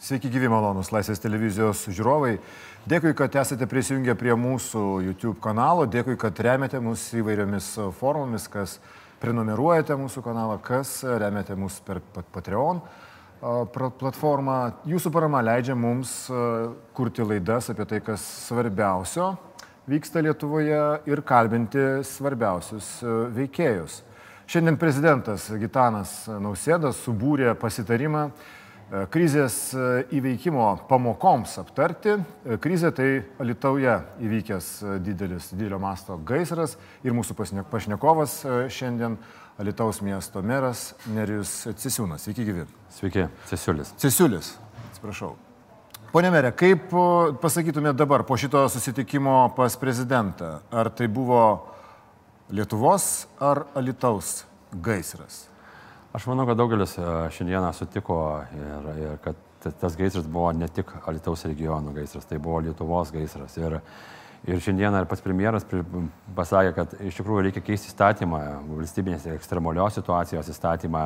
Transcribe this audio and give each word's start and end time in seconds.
Sveiki 0.00 0.30
gyvi 0.32 0.48
malonus 0.48 0.88
Laisvės 0.94 1.20
televizijos 1.20 1.82
žiūrovai. 1.92 2.38
Dėkui, 2.88 3.10
kad 3.12 3.34
esate 3.36 3.66
prisijungę 3.68 4.14
prie 4.16 4.32
mūsų 4.32 4.84
YouTube 5.04 5.34
kanalo, 5.44 5.82
dėkui, 5.84 6.14
kad 6.16 6.38
remiate 6.40 6.78
mus 6.80 7.02
įvairiomis 7.12 7.66
formomis, 7.98 8.46
kas 8.48 8.78
prenumeruojate 9.20 9.98
mūsų 10.00 10.22
kanalą, 10.24 10.54
kas 10.64 10.94
remiate 11.04 11.52
mus 11.52 11.76
per 11.84 12.00
Patreon 12.32 12.80
platformą. 14.00 14.54
Jūsų 14.88 15.12
parama 15.12 15.42
leidžia 15.44 15.76
mums 15.76 16.14
kurti 16.96 17.26
laidas 17.26 17.68
apie 17.68 17.84
tai, 17.90 18.00
kas 18.06 18.24
svarbiausio 18.46 19.34
vyksta 19.84 20.22
Lietuvoje 20.24 20.80
ir 21.12 21.22
kalbinti 21.28 21.84
svarbiausius 22.08 22.88
veikėjus. 23.36 24.00
Šiandien 24.48 24.80
prezidentas 24.80 25.44
Gitanas 25.60 26.24
Nausėdas 26.40 27.04
subūrė 27.04 27.52
pasitarimą 27.60 28.30
krizės 29.10 29.56
e, 29.74 29.82
įveikimo 30.18 30.66
pamokoms 30.88 31.56
aptarti. 31.62 32.16
E, 32.18 32.56
krizė 32.62 32.90
tai 32.94 33.08
Alitauja 33.42 34.00
įvykęs 34.22 34.70
didelis, 35.04 35.50
didelio 35.54 35.78
masto 35.82 36.16
gaisras 36.26 36.76
ir 37.06 37.14
mūsų 37.14 37.36
pašnekovas 37.70 38.40
šiandien 38.72 39.18
Alitaus 39.60 40.00
miesto 40.02 40.42
meras 40.42 40.94
Nerius 41.12 41.68
Cisiūnas. 41.78 42.24
Sveiki 42.24 42.46
gyvi. 42.48 42.64
Sveiki, 42.96 43.26
Cisiulis. 43.50 43.92
Cisiulis, 44.00 44.54
atsiprašau. 44.88 45.34
Pone 46.10 46.30
merė, 46.32 46.50
kaip 46.56 46.88
pasakytumėte 47.42 48.00
dabar 48.00 48.24
po 48.26 48.38
šito 48.40 48.64
susitikimo 48.72 49.52
pas 49.54 49.76
prezidentą? 49.78 50.56
Ar 50.72 50.90
tai 50.90 51.06
buvo 51.06 51.44
Lietuvos 52.50 53.28
ar 53.38 53.68
Alitaus 53.78 54.40
gaisras? 54.74 55.49
Aš 56.12 56.24
manau, 56.26 56.42
kad 56.48 56.58
daugelis 56.58 56.96
e, 56.98 57.02
šiandieną 57.30 57.68
sutiko 57.70 58.16
ir, 58.50 58.86
ir 58.98 59.18
kad 59.22 59.36
tas 59.78 59.94
gaisras 59.94 60.26
buvo 60.26 60.48
ne 60.52 60.66
tik 60.68 60.88
Alitaus 61.06 61.44
regiono 61.46 61.92
gaisras, 61.94 62.26
tai 62.26 62.38
buvo 62.42 62.58
Lietuvos 62.66 63.12
gaisras. 63.14 63.54
Ir, 63.60 63.76
ir 64.50 64.62
šiandieną 64.64 65.04
ir 65.04 65.06
pats 65.06 65.22
premjeras 65.22 65.68
pasakė, 66.34 66.72
kad 66.74 66.96
iš 67.06 67.20
tikrųjų 67.20 67.44
reikia 67.46 67.62
keisti 67.62 67.92
įstatymą, 67.92 68.40
valstybinės 68.72 69.28
ekstremalios 69.36 70.00
situacijos 70.00 70.50
įstatymą, 70.50 71.04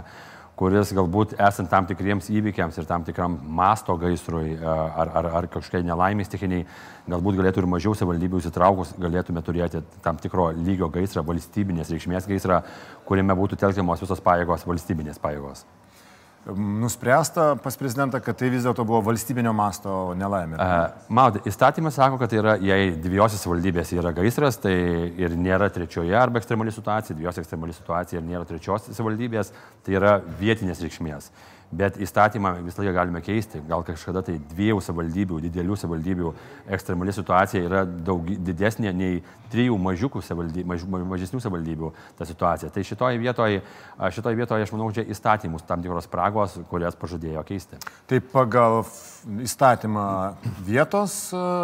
kuris 0.58 0.92
galbūt 0.94 1.34
esant 1.42 1.70
tam 1.70 1.86
tikriems 1.88 2.30
įvykiams 2.30 2.78
ir 2.78 2.88
tam 2.88 3.04
tikram 3.06 3.36
masto 3.58 3.96
gaisrui 3.98 4.54
e, 4.54 4.58
ar, 4.64 5.10
ar, 5.20 5.30
ar 5.40 5.48
kažkokiai 5.50 5.86
nelaimės 5.86 6.30
techniniai, 6.32 6.66
galbūt 7.10 7.40
galėtų 7.40 7.64
ir 7.64 7.70
mažiau 7.74 7.94
savivaldybių 7.98 8.42
įsitraukus, 8.42 8.94
galėtume 9.00 9.42
turėti 9.46 9.82
tam 10.04 10.20
tikro 10.22 10.50
lygio 10.56 10.90
gaisrą, 10.94 11.26
valstybinės 11.26 11.90
reikšmės 11.94 12.30
gaisrą, 12.30 12.62
kuriame 13.08 13.36
būtų 13.38 13.58
telkiamos 13.64 14.04
visos 14.06 14.22
pajėgos, 14.24 14.68
valstybinės 14.68 15.22
pajėgos 15.22 15.66
nuspręsta 16.52 17.56
pas 17.56 17.76
prezidentą, 17.76 18.20
kad 18.20 18.36
tai 18.36 18.50
vis 18.52 18.66
dėlto 18.66 18.84
buvo 18.84 19.00
valstybinio 19.06 19.52
masto 19.56 20.12
nelaimė? 20.18 20.58
Matote, 21.08 21.48
įstatymas 21.48 21.96
sako, 21.96 22.18
kad 22.20 22.32
tai 22.32 22.40
yra, 22.42 22.56
jei 22.60 22.92
dviejose 23.00 23.40
valdybėse 23.48 23.96
yra 24.00 24.12
gaisras, 24.16 24.60
tai 24.60 24.74
ir 25.20 25.38
nėra 25.40 25.70
trečioje 25.72 26.14
arba 26.18 26.42
ekstremali 26.42 26.74
situacija, 26.74 27.16
dviejose 27.16 27.44
ekstremali 27.44 27.76
situacija 27.76 28.20
ir 28.20 28.28
nėra 28.28 28.44
trečios 28.48 28.92
valdybės, 28.92 29.54
tai 29.86 29.98
yra 30.00 30.18
vietinės 30.40 30.84
reikšmės 30.84 31.32
bet 31.74 31.98
įstatymą 32.00 32.54
visą 32.64 32.82
laiką 32.82 32.94
galime 32.94 33.22
keisti. 33.24 33.62
Gal 33.68 33.84
kažkada 33.86 34.22
tai 34.26 34.36
dviejų 34.52 34.80
savivaldybių, 34.84 35.40
didelių 35.48 35.78
savivaldybių 35.80 36.32
ekstremali 36.76 37.14
situacija 37.14 37.64
yra 37.66 37.84
daug 37.84 38.24
didesnė 38.24 38.92
nei 38.94 39.22
trijų 39.52 39.78
mažiukų 39.78 40.22
savivaldybių, 40.24 40.68
maž, 40.70 40.84
mažesnių 41.14 41.42
savivaldybių 41.44 41.90
ta 42.18 42.28
situacija. 42.28 42.70
Tai 42.74 42.84
šitoje 42.86 43.20
vietoje, 43.22 43.62
šitoje 44.16 44.38
vietoje 44.40 44.66
aš 44.66 44.74
manau, 44.74 44.90
čia 44.94 45.06
įstatymus 45.10 45.66
tam 45.68 45.82
tikros 45.84 46.08
spragos, 46.08 46.58
kurias 46.70 46.98
pažadėjo 46.98 47.44
keisti. 47.46 47.80
Tai 48.10 48.20
pagal 48.32 48.82
įstatymą 49.44 50.06
vietos 50.66 51.16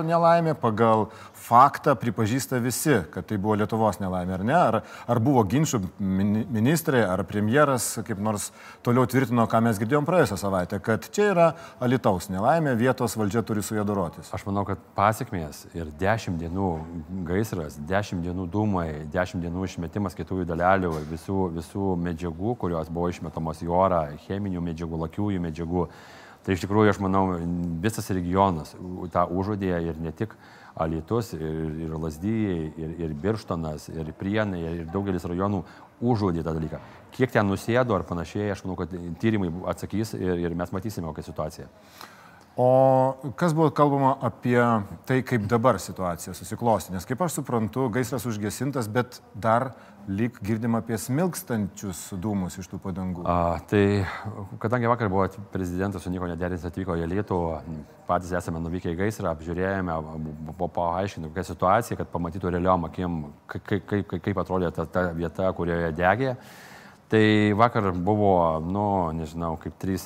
nelaimė, 0.07 0.55
pagal 0.59 1.09
faktą 1.41 1.95
pripažįsta 1.99 2.61
visi, 2.63 2.99
kad 3.13 3.27
tai 3.29 3.39
buvo 3.41 3.57
Lietuvos 3.59 3.99
nelaimė, 4.01 4.35
ar 4.37 4.45
ne? 4.45 4.57
Ar, 4.57 4.79
ar 5.11 5.21
buvo 5.23 5.43
ginčių 5.49 5.81
ministrė, 6.01 7.03
ar 7.09 7.23
premjeras 7.29 7.87
kaip 8.07 8.21
nors 8.23 8.51
toliau 8.87 9.09
tvirtino, 9.11 9.47
ką 9.51 9.63
mes 9.65 9.81
girdėjom 9.81 10.07
praėjusią 10.09 10.39
savaitę, 10.41 10.81
kad 10.85 11.09
čia 11.15 11.31
yra 11.33 11.49
Alitaus 11.83 12.29
nelaimė, 12.33 12.77
vietos 12.81 13.17
valdžia 13.19 13.43
turi 13.47 13.65
su 13.65 13.79
juo 13.79 13.87
dorotis. 13.89 14.31
Aš 14.37 14.45
manau, 14.49 14.67
kad 14.69 14.83
pasiekmės 14.97 15.65
ir 15.77 15.91
dešimt 16.01 16.41
dienų 16.43 16.71
gaisras, 17.29 17.81
dešimt 17.89 18.25
dienų 18.29 18.47
dūmai, 18.53 18.89
dešimt 19.13 19.45
dienų 19.47 19.67
išmetimas 19.69 20.17
kietųjų 20.19 20.47
dalelių, 20.53 20.95
visų, 21.11 21.43
visų 21.57 21.97
medžiagų, 22.07 22.57
kurios 22.61 22.93
buvo 22.93 23.11
išmetamos 23.13 23.65
į 23.65 23.73
orą, 23.81 24.05
cheminių 24.27 24.65
medžiagų, 24.71 25.05
lakiųjų 25.07 25.45
medžiagų. 25.49 25.89
Tai 26.41 26.55
iš 26.57 26.63
tikrųjų, 26.65 26.95
aš 26.95 27.03
manau, 27.05 27.27
visas 27.85 28.09
regionas 28.17 28.73
tą 29.13 29.27
užuodė 29.29 29.75
ir 29.91 29.99
ne 30.01 30.13
tik 30.17 30.33
Alitus, 30.81 31.35
ir, 31.37 31.59
ir 31.87 31.97
Lasdyjai, 32.01 32.61
ir, 32.81 32.95
ir 33.05 33.17
Birštonas, 33.23 33.89
ir 33.93 34.13
Prienai, 34.19 34.63
ir 34.81 34.87
daugelis 34.93 35.27
rajonų 35.29 35.65
užuodė 36.01 36.45
tą 36.47 36.55
dalyką. 36.57 36.81
Kiek 37.17 37.33
ten 37.35 37.49
nusėdo 37.51 37.97
ar 37.97 38.07
panašiai, 38.09 38.53
aš 38.55 38.65
manau, 38.65 38.79
kad 38.81 38.95
tyrimai 39.21 39.51
atsakys 39.73 40.15
ir, 40.17 40.41
ir 40.47 40.57
mes 40.57 40.73
matysime, 40.73 41.09
kokia 41.11 41.27
situacija. 41.27 41.69
O 42.61 43.33
kas 43.39 43.55
buvo 43.55 43.71
kalbama 43.71 44.17
apie 44.27 44.59
tai, 45.07 45.21
kaip 45.25 45.47
dabar 45.49 45.79
situacija 45.81 46.35
susiklosti? 46.35 46.93
Nes 46.93 47.07
kaip 47.09 47.23
aš 47.23 47.39
suprantu, 47.39 47.87
gaisras 47.95 48.27
užgesintas, 48.29 48.91
bet 48.91 49.21
dar 49.35 49.71
lyg 50.11 50.39
girdim 50.45 50.75
apie 50.79 50.97
smilkstančius 50.99 52.01
dūmus 52.21 52.57
iš 52.61 52.69
tų 52.71 52.81
padangų. 52.83 53.25
A, 53.29 53.61
tai 53.71 54.03
kadangi 54.63 54.89
vakar 54.91 55.11
buvo 55.13 55.27
prezidentas 55.53 56.05
su 56.05 56.13
nieko 56.13 56.29
nederins 56.31 56.65
atvyko 56.67 56.97
į 56.99 57.09
Lietuvą, 57.11 57.61
patys 58.09 58.33
esame 58.39 58.63
nuvykę 58.65 58.93
į 58.95 58.99
gaisrą, 59.05 59.35
apžiūrėjome, 59.35 59.99
buvo 60.51 60.71
paaiškinti 60.81 61.31
kokią 61.31 61.47
situaciją, 61.53 62.01
kad 62.01 62.11
pamatytų 62.15 62.55
realiom 62.57 62.89
akim, 62.91 63.21
kaip, 63.51 63.87
kaip, 63.93 64.17
kaip 64.27 64.43
atrodė 64.43 64.73
ta, 64.75 64.89
ta 64.91 65.07
vieta, 65.17 65.53
kurioje 65.57 65.93
degė. 65.99 66.35
Tai 67.11 67.53
vakar 67.59 67.89
buvo, 67.91 68.61
nu, 68.63 69.11
nežinau, 69.19 69.57
kaip 69.59 69.75
trys 69.83 70.05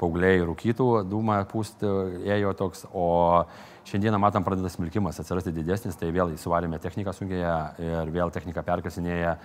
paaugliai 0.00 0.40
rūkytų, 0.42 0.86
dūmą 1.06 1.36
pūsti 1.46 1.90
ėjo 2.34 2.50
toks, 2.58 2.80
o 2.90 3.44
šiandieną 3.86 4.18
matom 4.18 4.42
pradeda 4.42 4.66
smilkimas 4.72 5.20
atsirasti 5.22 5.52
didesnis, 5.54 5.94
tai 5.98 6.08
vėl 6.10 6.32
įsivarėme 6.34 6.80
techniką 6.82 7.12
sunkėje 7.14 7.52
ir 7.86 8.10
vėl 8.10 8.32
technika 8.34 8.64
perkasinėja 8.66 9.36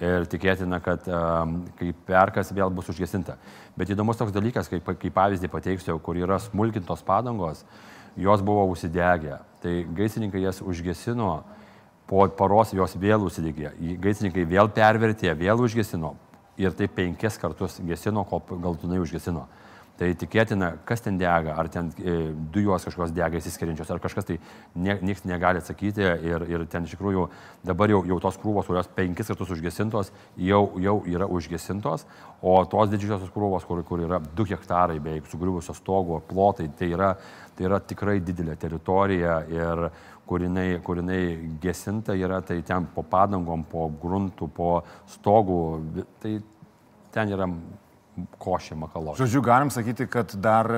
ir 0.00 0.26
tikėtina, 0.32 0.80
kad 0.82 1.06
um, 1.06 1.52
kai 1.78 1.92
perkas 2.08 2.50
vėl 2.56 2.72
bus 2.74 2.90
užgesinta. 2.90 3.36
Bet 3.78 3.92
įdomus 3.94 4.18
toks 4.18 4.34
dalykas, 4.34 4.66
kaip, 4.72 4.90
kaip 4.90 5.14
pavyzdį 5.14 5.50
pateiksiu, 5.52 6.00
kur 6.02 6.18
yra 6.18 6.40
smulkintos 6.42 7.04
padangos, 7.06 7.62
jos 8.18 8.42
buvo 8.42 8.64
užsidegę. 8.72 9.38
Tai 9.62 9.76
gaisininkai 10.00 10.42
jas 10.48 10.58
užgesino, 10.66 11.44
po 12.10 12.26
paros 12.34 12.74
jos 12.74 12.98
vėl 12.98 13.22
užsidegė. 13.28 13.70
Gaisininkai 14.02 14.48
vėl 14.50 14.72
pervertė, 14.74 15.30
vėl 15.38 15.62
užgesino, 15.62 16.16
ir 16.60 16.76
tai 16.76 16.88
penkis 16.92 17.38
kartus 17.40 17.80
gesino, 17.86 18.24
kol 18.28 18.44
galtinai 18.60 19.00
užgesino. 19.02 19.46
Tai 20.00 20.06
tikėtina, 20.16 20.70
kas 20.88 21.02
ten 21.04 21.18
dega, 21.20 21.52
ar 21.60 21.68
ten 21.68 21.90
e, 22.00 22.12
dujos 22.54 22.86
kažkokios 22.86 23.10
dega 23.12 23.36
įsiskiriančios, 23.36 23.90
ar 23.92 23.98
kažkas 24.00 24.30
tai 24.30 24.38
nie, 24.72 24.94
niekas 25.04 25.26
negali 25.28 25.60
atsakyti 25.60 26.06
ir, 26.24 26.44
ir 26.48 26.64
ten 26.72 26.86
iš 26.88 26.94
tikrųjų 26.94 27.26
dabar 27.68 27.92
jau, 27.92 27.98
jau 28.08 28.16
tos 28.24 28.38
krūvos, 28.40 28.64
kurios 28.64 28.88
penkis 28.96 29.28
kartus 29.28 29.52
užgesintos, 29.52 30.08
jau, 30.40 30.62
jau 30.80 30.94
yra 31.04 31.28
užgesintos, 31.28 32.06
o 32.40 32.54
tos 32.64 32.88
didžiosios 32.94 33.28
krūvos, 33.34 33.68
kur, 33.68 33.84
kur 33.84 34.00
yra 34.06 34.22
2 34.24 34.48
hektarai 34.54 34.96
beveik 35.04 35.28
sugriuvusios 35.28 35.82
stogo 35.84 36.22
plotai, 36.30 36.70
tai 36.80 36.88
yra, 36.96 37.12
tai 37.52 37.68
yra 37.68 37.84
tikrai 37.84 38.22
didelė 38.24 38.56
teritorija 38.56 39.42
ir 39.52 39.90
kur 40.30 40.44
jinai, 40.46 40.78
kur 40.86 41.00
jinai 41.02 41.20
gesinta 41.62 42.14
yra, 42.14 42.38
tai 42.46 42.60
ten 42.62 42.86
po 42.94 43.02
padangom, 43.02 43.64
po 43.66 43.88
gruntų, 44.02 44.46
po 44.54 44.70
stogų, 45.10 45.62
tai 46.22 46.36
ten 47.10 47.32
yra 47.34 47.48
košė 48.38 48.78
makalo. 48.78 49.16
Žodžiu, 49.18 49.42
galim 49.42 49.72
sakyti, 49.74 50.06
kad 50.10 50.36
dar 50.38 50.70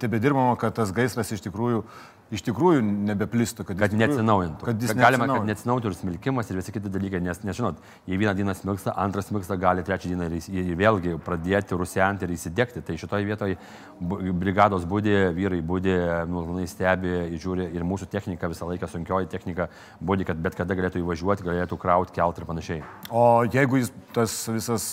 tebe 0.00 0.20
dirbama, 0.20 0.58
kad 0.60 0.76
tas 0.76 0.92
gaisras 0.92 1.32
iš 1.32 1.44
tikrųjų 1.46 1.86
iš 2.34 2.42
tikrųjų 2.46 2.82
nebeplistų, 2.82 3.64
kad, 3.68 3.78
kad 3.78 3.92
tikrųjų, 3.92 4.00
neatsinaujintų. 4.02 4.66
Kad, 4.66 4.80
kad 4.90 4.98
galima, 4.98 5.28
kad 5.30 5.46
neatsinaujintų 5.46 5.90
ir 5.90 5.96
smilkimas 6.00 6.50
ir 6.50 6.58
visi 6.58 6.74
kiti 6.74 6.90
dalykai, 6.90 7.20
nes, 7.22 7.40
nežinot, 7.46 7.78
jei 8.10 8.18
vieną 8.18 8.32
dieną 8.38 8.54
smilksta, 8.58 8.94
antrą 8.98 9.22
smilksta, 9.22 9.58
gali 9.60 9.84
trečią 9.86 10.10
dieną 10.10 10.26
ir, 10.30 10.72
vėlgi 10.80 11.14
pradėti 11.22 11.78
rusenti 11.78 12.26
ir 12.26 12.34
įsidėkti. 12.34 12.82
Tai 12.86 12.96
šitoje 12.98 13.28
vietoje 13.28 13.58
brigados 14.00 14.86
būdė, 14.88 15.14
vyrai 15.36 15.60
būdė, 15.66 15.96
nuolanai 16.30 16.66
stebi, 16.70 17.14
žiūri 17.38 17.68
ir 17.76 17.86
mūsų 17.86 18.10
technika 18.10 18.50
visą 18.50 18.66
laiką 18.72 18.90
sunkioji 18.90 19.30
technika 19.30 19.68
būdė, 20.02 20.26
kad 20.32 20.42
bet 20.42 20.58
kada 20.58 20.74
galėtų 20.78 21.02
įvažiuoti, 21.04 21.46
galėtų 21.46 21.78
krauti, 21.78 22.16
kelt 22.16 22.42
ir 22.42 22.48
panašiai. 22.48 22.82
O 23.10 23.44
jeigu 23.46 23.80
jis, 23.82 23.92
tas 24.16 24.34
visas, 24.50 24.88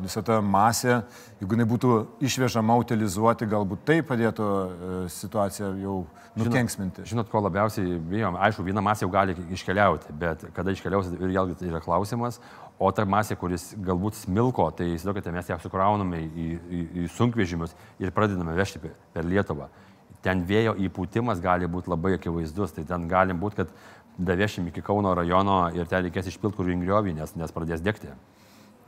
visa 0.00 0.24
ta 0.24 0.40
masė, 0.40 1.02
jeigu 1.42 1.58
jinai 1.58 1.68
būtų 1.68 2.00
išvežama, 2.24 2.78
utilizuoti, 2.80 3.48
galbūt 3.50 3.84
tai 3.88 4.00
padėtų 4.06 4.48
situaciją 5.12 5.74
jau 5.84 6.00
nukenksminti. 6.70 7.08
Žinot, 7.10 7.28
ko 7.30 7.40
labiausiai 7.40 7.98
bijom, 7.98 8.36
aišku, 8.36 8.64
viena 8.64 8.80
masė 8.80 9.04
jau 9.04 9.10
gali 9.12 9.34
iškeliauti, 9.50 10.12
bet 10.12 10.44
kada 10.54 10.70
iškeliausi, 10.70 11.16
ir 11.18 11.32
vėlgi 11.32 11.58
tai 11.58 11.70
yra 11.70 11.80
klausimas, 11.80 12.40
O 12.80 12.88
ta 12.96 13.04
masė, 13.04 13.36
kuris 13.36 13.74
galbūt 13.76 14.16
smilko, 14.16 14.70
tai 14.72 14.86
įsivaizduokite, 14.86 15.32
mes 15.34 15.48
ją 15.50 15.58
sukrauname 15.60 16.22
į, 16.24 16.46
į, 16.56 16.78
į 17.02 17.08
sunkvežimius 17.12 17.74
ir 18.00 18.10
pradedame 18.16 18.54
vežti 18.56 18.80
per 18.80 19.26
Lietuvą. 19.28 19.66
Ten 20.24 20.46
vėjo 20.48 20.72
įpūtimas 20.86 21.42
gali 21.44 21.68
būti 21.68 21.92
labai 21.92 22.14
akivaizdus, 22.16 22.72
tai 22.72 22.86
ten 22.88 23.04
gali 23.08 23.36
būti, 23.36 23.58
kad 23.60 23.74
davešim 24.16 24.70
iki 24.72 24.80
Kauno 24.80 25.12
rajono 25.12 25.58
ir 25.76 25.92
ten 25.92 26.06
reikės 26.06 26.32
išpilti 26.32 26.56
kur 26.56 26.70
ringriovį, 26.72 27.18
nes, 27.20 27.36
nes 27.36 27.52
pradės 27.52 27.84
degti. 27.84 28.14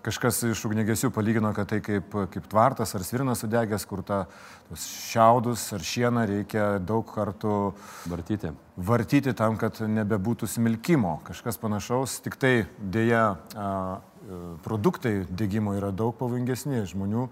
Kažkas 0.02 0.40
iš 0.48 0.64
ugnegesių 0.66 1.12
palygino, 1.14 1.52
kad 1.54 1.68
tai 1.70 1.78
kaip, 1.84 2.10
kaip 2.32 2.46
tvartas 2.50 2.90
ar 2.98 3.04
svirnas 3.06 3.44
sudegęs, 3.44 3.84
kur 3.86 4.00
ta, 4.02 4.24
tos 4.66 4.82
šiaudus 5.12 5.68
ar 5.76 5.84
šieną 5.86 6.24
reikia 6.26 6.64
daug 6.82 7.06
kartų 7.06 7.54
vartyti. 8.10 8.50
Vartyti 8.82 9.34
tam, 9.38 9.54
kad 9.60 9.78
nebebūtų 9.86 10.48
smilkimo. 10.50 11.20
Kažkas 11.28 11.60
panašaus, 11.62 12.18
tik 12.24 12.34
tai 12.42 12.54
dėja 12.82 13.28
produktai 14.66 15.20
dėgymo 15.30 15.76
yra 15.78 15.92
daug 15.94 16.16
pavojingesni 16.18 16.82
žmonių 16.90 17.28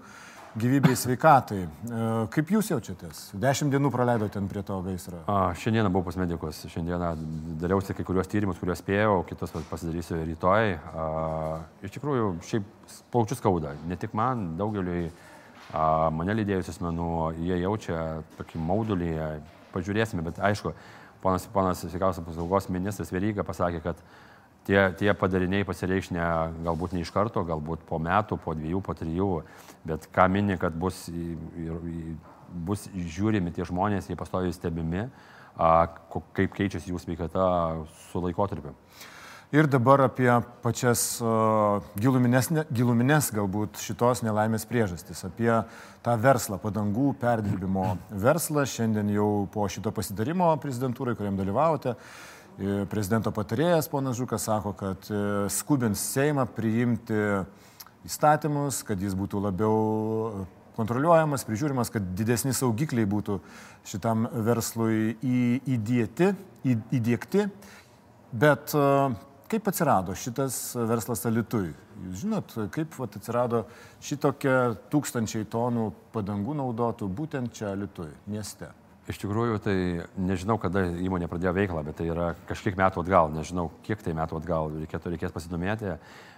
gyvybei 0.59 0.95
sveikatai. 0.99 1.61
E, 1.63 2.05
kaip 2.33 2.51
jūs 2.51 2.71
jaučiatės? 2.73 3.21
Dešimt 3.39 3.71
dienų 3.71 3.91
praleidote 3.93 4.35
ten 4.35 4.49
prie 4.51 4.63
to 4.67 4.77
gaisro. 4.83 5.21
A, 5.31 5.53
šiandieną 5.57 5.91
buvau 5.93 6.09
pas 6.09 6.17
medikus, 6.19 6.63
šiandieną 6.73 7.11
dariausi 7.61 7.95
kai 7.95 8.05
kuriuos 8.07 8.29
tyrimus, 8.31 8.59
kuriuos 8.59 8.81
spėjau, 8.83 9.21
kitus 9.29 9.53
pasidarysiu 9.69 10.19
rytoj. 10.19 10.73
A, 10.75 11.05
iš 11.87 11.95
tikrųjų, 11.95 12.33
šiaip 12.49 12.67
plaučius 13.13 13.39
skauda, 13.39 13.75
ne 13.87 13.99
tik 13.99 14.15
man, 14.17 14.57
daugeliui 14.59 15.05
a, 15.07 16.09
mane 16.15 16.35
lydėjusių 16.41 16.75
asmenų, 16.75 17.11
jie 17.47 17.61
jaučia 17.63 18.01
tokį 18.39 18.65
maudulį, 18.67 19.13
pažiūrėsime, 19.71 20.25
bet 20.27 20.41
aišku, 20.43 20.75
ponas, 21.23 21.47
ponas 21.53 21.85
sveikatos 21.85 22.19
apsaugos 22.25 22.67
ministras 22.73 23.13
Veryga 23.13 23.47
pasakė, 23.47 23.79
kad 23.85 24.03
tie, 24.67 24.79
tie 24.97 25.13
padariniai 25.17 25.65
pasireikš 25.67 26.11
ne, 26.15 26.25
galbūt 26.65 26.95
ne 26.95 27.03
iš 27.05 27.11
karto, 27.13 27.43
galbūt 27.47 27.85
po 27.89 27.99
metų, 28.01 28.37
po 28.41 28.55
dviejų, 28.57 28.81
po 28.85 28.95
trijų, 28.97 29.29
bet 29.87 30.07
ką 30.13 30.27
mini, 30.31 30.57
kad 30.61 30.75
bus, 30.77 31.07
bus 32.51 32.87
žiūrimi 32.93 33.53
tie 33.55 33.67
žmonės, 33.67 34.09
jie 34.09 34.19
pastoviai 34.19 34.53
stebimi, 34.55 35.07
kaip 35.57 36.53
keičiasi 36.57 36.93
jų 36.93 37.01
sveikata 37.01 37.47
su 38.09 38.21
laikotarpiu. 38.23 38.75
Ir 39.51 39.67
dabar 39.67 39.99
apie 40.05 40.29
pačias 40.63 41.01
uh, 41.19 41.83
gilumines, 41.99 42.47
gilumines 42.71 43.27
galbūt 43.35 43.81
šitos 43.83 44.21
nelaimės 44.23 44.63
priežastis, 44.63 45.25
apie 45.27 45.49
tą 46.05 46.13
verslą, 46.23 46.55
padangų 46.63 47.09
perdirbimo 47.19 47.97
verslą. 48.15 48.63
Šiandien 48.63 49.11
jau 49.11 49.27
po 49.51 49.67
šito 49.67 49.91
pasidarimo 49.91 50.53
prezidentūrai, 50.63 51.17
kuriam 51.19 51.35
dalyvavote, 51.35 51.97
uh, 51.97 52.31
Prezidento 52.91 53.31
patarėjas 53.33 53.87
ponas 53.89 54.17
Žukas 54.19 54.43
sako, 54.45 54.73
kad 54.77 55.07
e, 55.09 55.19
skubins 55.49 56.01
Seimą 56.13 56.43
priimti 56.53 57.17
įstatymus, 58.05 58.83
kad 58.85 59.01
jis 59.01 59.15
būtų 59.17 59.41
labiau 59.41 59.77
e, 60.43 60.43
kontroliuojamas, 60.77 61.45
prižiūrimas, 61.47 61.89
kad 61.93 62.11
didesni 62.17 62.53
saugikliai 62.53 63.07
būtų 63.09 63.39
šitam 63.87 64.27
verslui 64.45 65.15
įdėti, 65.25 66.31
įdėkti. 66.93 67.47
Bet 68.43 68.75
e, 68.77 68.85
kaip 69.51 69.71
atsirado 69.71 70.17
šitas 70.17 70.59
verslas 70.91 71.25
alitui? 71.29 71.71
Jūs 72.01 72.21
žinot, 72.25 72.53
kaip 72.75 72.93
vat, 72.99 73.17
atsirado 73.17 73.63
šitokie 74.05 74.59
tūkstančiai 74.93 75.49
tonų 75.49 75.89
padangų 76.13 76.59
naudotų 76.61 77.09
būtent 77.09 77.57
čia 77.57 77.71
alitui, 77.73 78.11
mieste? 78.29 78.69
Iš 79.11 79.17
tikrųjų, 79.19 79.57
tai 79.59 79.75
nežinau, 80.15 80.55
kada 80.61 80.85
įmonė 81.03 81.27
pradėjo 81.27 81.51
veiklą, 81.57 81.81
bet 81.83 81.97
tai 81.99 82.05
yra 82.13 82.29
kažkiek 82.47 82.77
metų 82.79 83.01
atgal, 83.01 83.31
nežinau, 83.33 83.65
kiek 83.83 83.99
tai 84.05 84.13
metų 84.15 84.37
atgal, 84.39 84.71
reikėtų, 84.85 85.11
reikės 85.11 85.33
pasidomėti, 85.35 85.97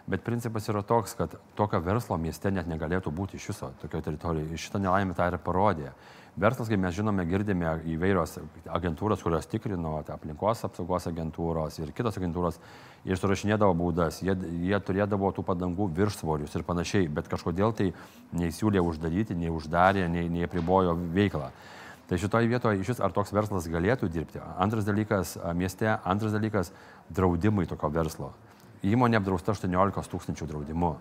bet 0.10 0.24
principas 0.26 0.66
yra 0.72 0.82
toks, 0.82 1.14
kad 1.20 1.36
tokio 1.60 1.84
verslo 1.86 2.18
mieste 2.18 2.50
net 2.50 2.70
negalėtų 2.72 3.14
būti 3.14 3.38
iš 3.38 3.52
viso 3.52 3.70
tokioje 3.84 4.08
teritorijoje. 4.08 4.58
Šitą 4.64 4.82
nelaimę 4.82 5.14
tą 5.18 5.28
ir 5.30 5.38
parodė. 5.44 5.92
Verslas, 6.34 6.72
kaip 6.72 6.82
mes 6.82 6.96
žinome, 6.98 7.28
girdime 7.30 7.76
įvairios 7.94 8.40
agentūros, 8.74 9.22
kurios 9.22 9.46
tikrino, 9.52 9.94
tai 10.08 10.16
aplinkos 10.16 10.66
apsaugos 10.66 11.06
agentūros 11.12 11.78
ir 11.78 11.92
kitos 11.94 12.18
agentūros, 12.18 12.58
ir 13.06 13.22
surašinėdavo 13.22 13.76
baudas, 13.78 14.18
jie, 14.26 14.34
jie 14.66 14.80
turėdavo 14.82 15.30
tų 15.36 15.46
padangų 15.46 15.92
viršsvorius 15.94 16.58
ir 16.58 16.66
panašiai, 16.66 17.06
bet 17.06 17.30
kažkodėl 17.30 17.78
tai 17.78 17.92
nei 18.34 18.50
siūlė 18.50 18.82
uždaryti, 18.82 19.38
nei 19.38 19.54
uždarė, 19.54 20.08
nei, 20.10 20.26
nei 20.26 20.50
apribojo 20.50 20.98
veiklą. 21.14 21.52
Tai 22.14 22.20
šitoje 22.22 22.46
vietoje 22.46 22.78
iš 22.78 22.90
vis 22.92 23.00
ar 23.02 23.10
toks 23.10 23.32
verslas 23.34 23.66
galėtų 23.66 24.06
dirbti. 24.14 24.38
Antras 24.62 24.86
dalykas 24.86 25.32
mieste, 25.58 25.88
antras 26.06 26.36
dalykas 26.36 26.70
draudimai 27.10 27.66
tokio 27.66 27.90
verslo. 27.90 28.28
Įmonė 28.86 29.18
apdrausta 29.18 29.56
18 29.56 30.12
tūkstančių 30.12 30.46
draudimų. 30.52 30.92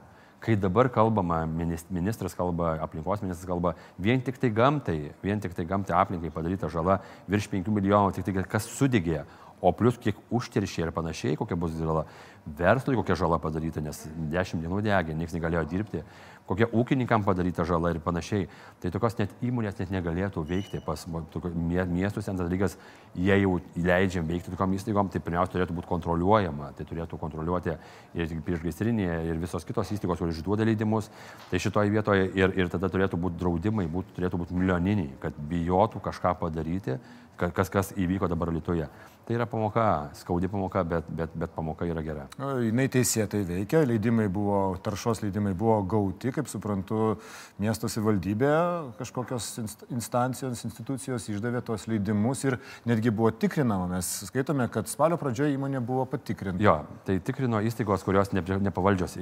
Kai 0.40 0.56
dabar 0.56 0.88
kalbama, 0.88 1.42
ministras 1.44 2.32
kalba, 2.32 2.78
aplinkos 2.80 3.20
ministras 3.20 3.44
kalba, 3.44 3.74
vien 4.00 4.24
tik 4.24 4.40
tai 4.40 4.48
gamtai, 4.56 5.12
vien 5.20 5.44
tik 5.44 5.52
tai 5.52 5.68
gamtai 5.68 5.98
aplinkai 6.00 6.32
padaryta 6.32 6.72
žala 6.72 7.02
virš 7.28 7.50
5 7.58 7.68
milijonų, 7.68 8.16
tik 8.16 8.30
tai 8.32 8.48
kas 8.48 8.72
sudegė, 8.72 9.26
o 9.60 9.68
plus 9.76 10.00
kiek 10.00 10.16
užteršė 10.32 10.86
ir 10.86 10.96
panašiai, 10.96 11.36
kokia 11.36 11.60
bus 11.60 11.76
žala, 11.76 12.06
verslui 12.46 12.98
kokia 12.98 13.16
žala 13.18 13.38
padaryta, 13.42 13.80
nes 13.84 14.04
10 14.32 14.62
dienų 14.64 14.82
degė, 14.82 15.14
niekas 15.14 15.36
negalėjo 15.36 15.64
dirbti 15.70 16.04
kokia 16.46 16.68
ūkininkam 16.74 17.24
padaryta 17.24 17.64
žala 17.66 17.92
ir 17.92 18.00
panašiai. 18.02 18.48
Tai 18.82 18.90
tokios 18.94 19.16
net 19.18 19.32
įmonės 19.44 19.78
net 19.78 19.92
negalėtų 19.94 20.42
veikti 20.46 20.82
pas 20.84 21.04
miestus, 21.06 22.28
antras 22.28 22.48
dalykas, 22.48 22.76
jie 23.14 23.36
jau 23.42 23.54
leidžiam 23.76 24.26
veikti 24.28 24.52
tokiam 24.52 24.74
įstaigom, 24.76 25.10
tai 25.12 25.22
pirmiausia 25.22 25.54
turėtų 25.56 25.76
būti 25.78 25.90
kontroliuojama, 25.90 26.72
tai 26.78 26.86
turėtų 26.88 27.20
kontroliuoti 27.20 27.76
ir 28.18 28.36
priešgaisrinė, 28.48 29.08
ir 29.30 29.40
visos 29.42 29.66
kitos 29.68 29.94
įstaigos, 29.94 30.20
kurios 30.20 30.40
išduoda 30.40 30.66
leidimus. 30.66 31.10
Tai 31.50 31.62
šitoje 31.62 31.94
vietoje 31.94 32.28
ir, 32.38 32.56
ir 32.58 32.72
tada 32.72 32.90
turėtų 32.92 33.20
būti 33.20 33.40
draudimai, 33.40 33.86
būt, 33.90 34.14
turėtų 34.18 34.42
būti 34.42 34.58
milijoniniai, 34.58 35.14
kad 35.22 35.38
bijotų 35.50 36.02
kažką 36.02 36.36
padaryti, 36.42 36.98
kas, 37.38 37.70
kas 37.72 37.94
įvyko 37.96 38.28
dabar 38.30 38.52
Lietuvoje. 38.52 38.90
Tai 39.22 39.36
yra 39.36 39.46
pamoka, 39.46 39.86
skaudi 40.18 40.50
pamoka, 40.50 40.82
bet, 40.82 41.06
bet, 41.08 41.34
bet 41.38 41.52
pamoka 41.54 41.86
yra 41.86 42.02
gera. 42.02 42.26
Jinai 42.40 42.86
teisėtai 42.88 43.42
veikia, 43.44 43.82
leidimai 43.84 44.24
buvo, 44.32 44.78
taršos 44.80 45.20
leidimai 45.20 45.50
buvo 45.58 45.74
gauti, 45.84 46.30
kaip 46.32 46.46
suprantu, 46.48 47.18
miesto 47.60 47.90
savivaldybė, 47.92 48.52
kažkokios 48.96 49.48
instancijos, 49.92 50.62
institucijos 50.64 51.28
išdavė 51.28 51.60
tos 51.66 51.84
leidimus 51.90 52.40
ir 52.46 52.56
netgi 52.88 53.12
buvo 53.12 53.28
tikrinama. 53.36 53.90
Mes 53.90 54.08
skaitome, 54.30 54.64
kad 54.72 54.88
spalio 54.88 55.18
pradžioje 55.20 55.52
įmonė 55.58 55.82
buvo 55.84 56.06
patikrinta. 56.08 56.64
Jo, 56.64 56.78
tai 57.04 57.18
tikrino 57.20 57.60
įstaigos, 57.68 58.06
kurios 58.06 58.32
ne, 58.32 58.40
nepavaldžios 58.64 59.18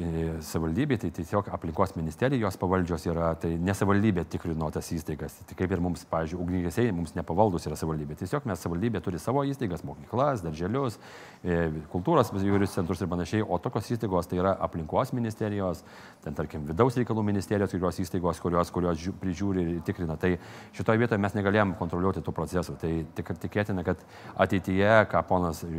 savivaldybė, 0.47 1.01
tai 1.03 1.11
tiesiog 1.19 1.51
aplinkos 1.51 1.97
ministerijos 1.99 2.61
pavaldžios 2.63 3.09
yra, 3.11 3.33
tai 3.43 3.57
ne 3.59 3.75
savivaldybė 3.75 4.29
tikrino 4.31 4.71
tas 4.71 4.93
įstaigas. 4.95 5.41
Tai 5.51 5.59
kaip 5.59 5.75
ir 5.75 5.83
mums, 5.83 6.07
pavyzdžiui, 6.15 6.39
ugnigesiai 6.47 6.95
mums 6.95 7.19
nepavaldus 7.19 7.67
yra 7.67 7.81
savivaldybė. 7.81 8.21
Tiesiog 8.23 8.47
mes 8.47 8.63
savivaldybė 8.63 9.03
turi 9.03 9.19
savo 9.19 9.43
įstaigas, 9.51 9.83
mokyklas, 9.89 10.47
darželius, 10.47 11.03
e, 11.43 11.67
kultūros 11.91 12.31
įvairius 12.39 12.79
centrus 12.79 13.00
ir 13.03 13.11
panašiai, 13.11 13.45
o 13.45 13.59
tokios 13.63 13.91
įstaigos 13.95 14.29
tai 14.31 14.41
yra 14.41 14.55
aplinkos 14.67 15.15
ministerijos, 15.17 15.83
ten 16.25 16.37
tarkim 16.37 16.67
vidaus 16.69 16.99
reikalų 16.99 17.25
ministerijos, 17.27 17.75
kurios 17.75 18.01
įstaigos, 18.05 18.41
kurios, 18.43 18.73
kurios 18.75 19.07
prižiūri 19.21 19.65
ir 19.77 19.81
tikrina. 19.87 20.19
Tai 20.21 20.35
šitoje 20.77 21.03
vietoje 21.03 21.23
mes 21.23 21.37
negalėjom 21.39 21.77
kontroliuoti 21.81 22.25
tų 22.27 22.35
procesų. 22.37 22.77
Tai 22.81 22.93
tik 23.17 23.33
tikėtina, 23.47 23.85
kad 23.87 24.03
ateityje, 24.41 24.93
ką 25.11 25.25
ponas 25.29 25.65
e, 25.65 25.73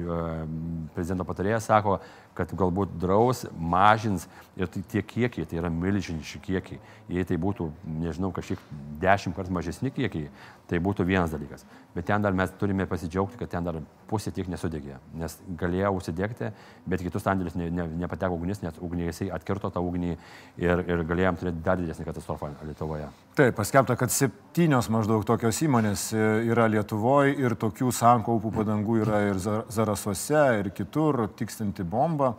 prezidento 0.96 1.28
patarėjas 1.28 1.70
sako, 1.72 2.00
kad 2.38 2.52
galbūt 2.58 2.94
draus, 3.02 3.44
mažins 3.60 4.28
ir 4.56 4.70
tai 4.72 4.82
tie 4.92 5.02
kiekiai, 5.04 5.48
tai 5.48 5.60
yra 5.60 5.72
milžiniški 5.74 6.40
kiekiai. 6.46 6.80
Jei 7.12 7.28
tai 7.28 7.38
būtų, 7.42 7.68
nežinau, 8.02 8.32
kažkiek 8.36 8.62
dešimt 9.02 9.36
kartų 9.36 9.56
mažesni 9.58 9.92
kiekiai, 9.92 10.30
tai 10.72 10.80
būtų 10.84 11.06
vienas 11.08 11.34
dalykas. 11.34 11.66
Bet 11.96 12.08
ten 12.08 12.24
dar 12.24 12.36
mes 12.36 12.54
turime 12.60 12.88
pasidžiaugti, 12.88 13.40
kad 13.40 13.52
ten 13.52 13.68
dar 13.68 13.82
pusė 14.08 14.32
tiek 14.36 14.48
nesudegė, 14.52 15.00
nes 15.20 15.36
galėjo 15.60 15.92
užsidegti, 15.98 16.52
bet 16.88 17.04
kitus 17.04 17.26
sandėlius 17.28 17.58
ne, 17.60 17.68
ne, 17.72 17.88
nepateko 18.04 18.38
ugnis, 18.40 18.64
nes 18.64 18.80
ugniesiai 18.80 19.32
atkirto 19.36 19.72
tą 19.72 19.84
ugnį 19.84 20.14
ir, 20.16 20.86
ir 20.88 21.04
galėjom 21.08 21.42
turėti 21.42 21.66
dar 21.66 21.82
didesnį 21.82 22.08
katastrofą 22.08 22.54
Lietuvoje. 22.68 23.12
Taip, 23.32 23.56
paskelbta, 23.56 23.96
kad 23.96 24.12
septynios 24.12 24.90
maždaug 24.92 25.22
tokios 25.24 25.62
įmonės 25.64 26.10
e, 26.12 26.24
yra 26.52 26.66
Lietuvoje 26.68 27.38
ir 27.40 27.54
tokių 27.56 27.88
sankaupų 27.96 28.50
padangų 28.58 28.98
yra 29.06 29.22
ir 29.30 29.40
Zarasuose, 29.40 30.42
ir 30.60 30.68
kitur, 30.76 31.30
tikstinti 31.40 31.86
bombą. 31.88 32.34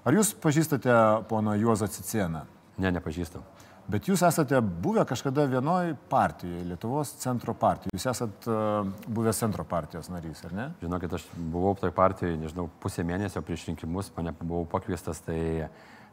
Ar 0.00 0.16
jūs 0.16 0.32
pažįstate 0.40 0.94
pono 1.28 1.52
Juozą 1.60 1.90
Cicieną? 1.92 2.46
Ne, 2.80 2.92
nepažįstam. 2.96 3.44
Bet 3.90 4.08
jūs 4.08 4.22
esate 4.24 4.62
buvę 4.64 5.04
kažkada 5.10 5.44
vienoje 5.50 5.92
partijoje, 6.08 6.64
Lietuvos 6.70 7.12
centro 7.20 7.52
partijoje. 7.52 7.92
Jūs 7.98 8.08
esate 8.08 8.56
buvęs 9.12 9.44
centro 9.44 9.68
partijos 9.68 10.08
narys, 10.08 10.40
ar 10.48 10.56
ne? 10.56 10.68
Žinokit, 10.80 11.20
aš 11.20 11.28
buvau 11.36 11.74
toj 11.76 11.92
partijoje, 11.92 12.40
nežinau, 12.40 12.70
pusę 12.80 13.04
mėnesio 13.04 13.44
prieš 13.44 13.68
rinkimus, 13.68 14.08
mane 14.16 14.32
buvau 14.40 14.64
pakviestas, 14.72 15.20
tai, 15.26 15.68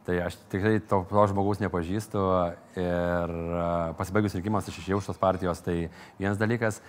tai 0.08 0.22
aš 0.24 0.38
tikrai 0.48 0.78
to, 0.80 1.02
to 1.10 1.26
žmogaus 1.28 1.60
nepažįstu 1.60 2.22
ir 2.80 3.34
uh, 3.34 3.66
pasibaigus 3.98 4.38
rinkimams 4.38 4.70
aš 4.70 4.80
išėjau 4.80 5.02
iš 5.02 5.10
tos 5.10 5.20
partijos. 5.20 5.60
Tai 5.64 5.76
vienas 6.16 6.40
dalykas, 6.40 6.80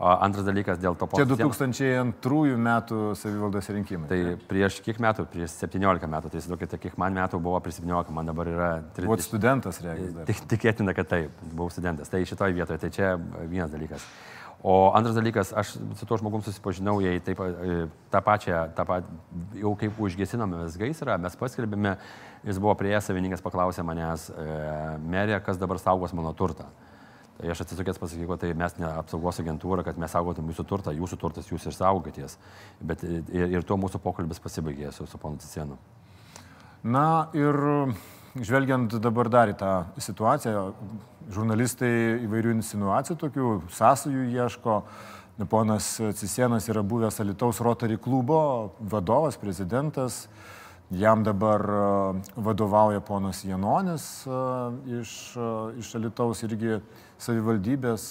Antras 0.00 0.46
dalykas 0.46 0.78
dėl 0.80 0.94
to 0.96 1.04
pono. 1.04 1.20
Čia 1.20 1.36
2002 1.36 2.54
metų 2.56 3.00
savivaldos 3.20 3.66
rinkimai. 3.68 4.08
Tai 4.08 4.18
ne? 4.24 4.36
prieš 4.48 4.78
kiek 4.86 4.96
metų, 5.02 5.26
prieš 5.28 5.58
17 5.60 6.08
metų, 6.08 6.30
tai 6.32 6.40
įsivaizduokite, 6.40 6.78
kiek 6.80 6.96
man 7.00 7.18
metų 7.18 7.40
buvo 7.44 7.60
prieš 7.60 7.82
17, 7.82 8.14
man 8.16 8.30
dabar 8.30 8.48
yra 8.48 8.70
30. 8.96 9.10
Buvot 9.10 9.24
studentas, 9.26 9.82
regis. 9.84 10.14
Tik, 10.30 10.40
tikėtina, 10.54 10.94
kad 10.96 11.10
taip, 11.10 11.44
buvau 11.50 11.68
studentas. 11.74 12.08
Tai 12.08 12.22
šitoje 12.24 12.56
vietoje, 12.56 12.80
tai 12.80 12.90
čia 12.96 13.12
vienas 13.42 13.74
dalykas. 13.74 14.06
O 14.62 14.92
antras 14.92 15.14
dalykas, 15.16 15.54
aš 15.56 15.72
su 15.96 16.06
tuo 16.06 16.18
žmogum 16.20 16.42
susipažinau, 16.44 16.98
jei 17.00 17.20
taip, 17.24 17.38
e, 17.40 17.86
tą 18.12 18.20
pačią, 18.20 18.58
tą 18.76 18.84
pat, 18.84 19.06
jau 19.56 19.72
kaip 19.80 19.96
užgesinome 20.04 20.66
vis 20.66 20.76
gaisrą, 20.76 21.16
mes 21.16 21.38
paskelbėme, 21.40 21.94
jis 22.44 22.60
buvo 22.60 22.74
prie 22.76 22.92
savininkas, 23.00 23.40
paklausė 23.40 23.86
manęs, 23.88 24.28
e, 24.28 24.58
merė, 25.00 25.38
kas 25.46 25.56
dabar 25.56 25.80
saugos 25.80 26.12
mano 26.12 26.34
turtą. 26.36 26.68
Tai 27.40 27.48
aš 27.54 27.62
atsisukęs 27.64 27.96
pasakysiu, 27.96 28.36
tai 28.36 28.52
mes 28.52 28.76
ne 28.76 28.84
apsaugos 29.00 29.40
agentūra, 29.40 29.80
kad 29.86 29.96
mes 29.96 30.12
saugotum 30.12 30.52
jūsų 30.52 30.66
turtą, 30.68 30.92
jūsų 30.92 31.16
turtas 31.16 31.48
jūs 31.48 31.64
ir 31.64 31.72
saugotės. 31.72 32.36
Bet 32.84 33.00
ir, 33.08 33.46
ir 33.56 33.64
tuo 33.64 33.80
mūsų 33.80 34.02
pokalbis 34.04 34.42
pasibaigė 34.44 34.92
su, 34.92 35.08
su 35.08 35.16
ponu 35.16 35.40
Cicėnu. 35.40 35.78
Na 36.84 37.30
ir 37.32 37.56
žvelgiant 38.38 38.94
dabar 39.02 39.28
dar 39.30 39.50
į 39.50 39.56
tą 39.58 39.72
situaciją, 39.98 40.70
žurnalistai 41.34 42.20
įvairių 42.26 42.54
insinuacijų, 42.58 43.16
tokių 43.18 43.54
sąsajų 43.74 44.28
ieško. 44.36 44.82
Ponas 45.48 45.94
Cisienas 46.20 46.66
yra 46.68 46.82
buvęs 46.84 47.16
Alitaus 47.22 47.62
Rotary 47.64 47.96
klubo 47.96 48.74
vadovas, 48.78 49.38
prezidentas. 49.40 50.26
Jam 50.90 51.22
dabar 51.22 51.60
e, 51.60 52.22
vadovauja 52.34 53.00
ponas 53.00 53.44
Janonis 53.46 54.26
e, 54.26 54.38
iš, 54.98 55.12
e, 55.38 55.50
iš 55.78 55.92
Alitaus 55.94 56.42
irgi 56.42 56.80
savivaldybės 57.22 58.08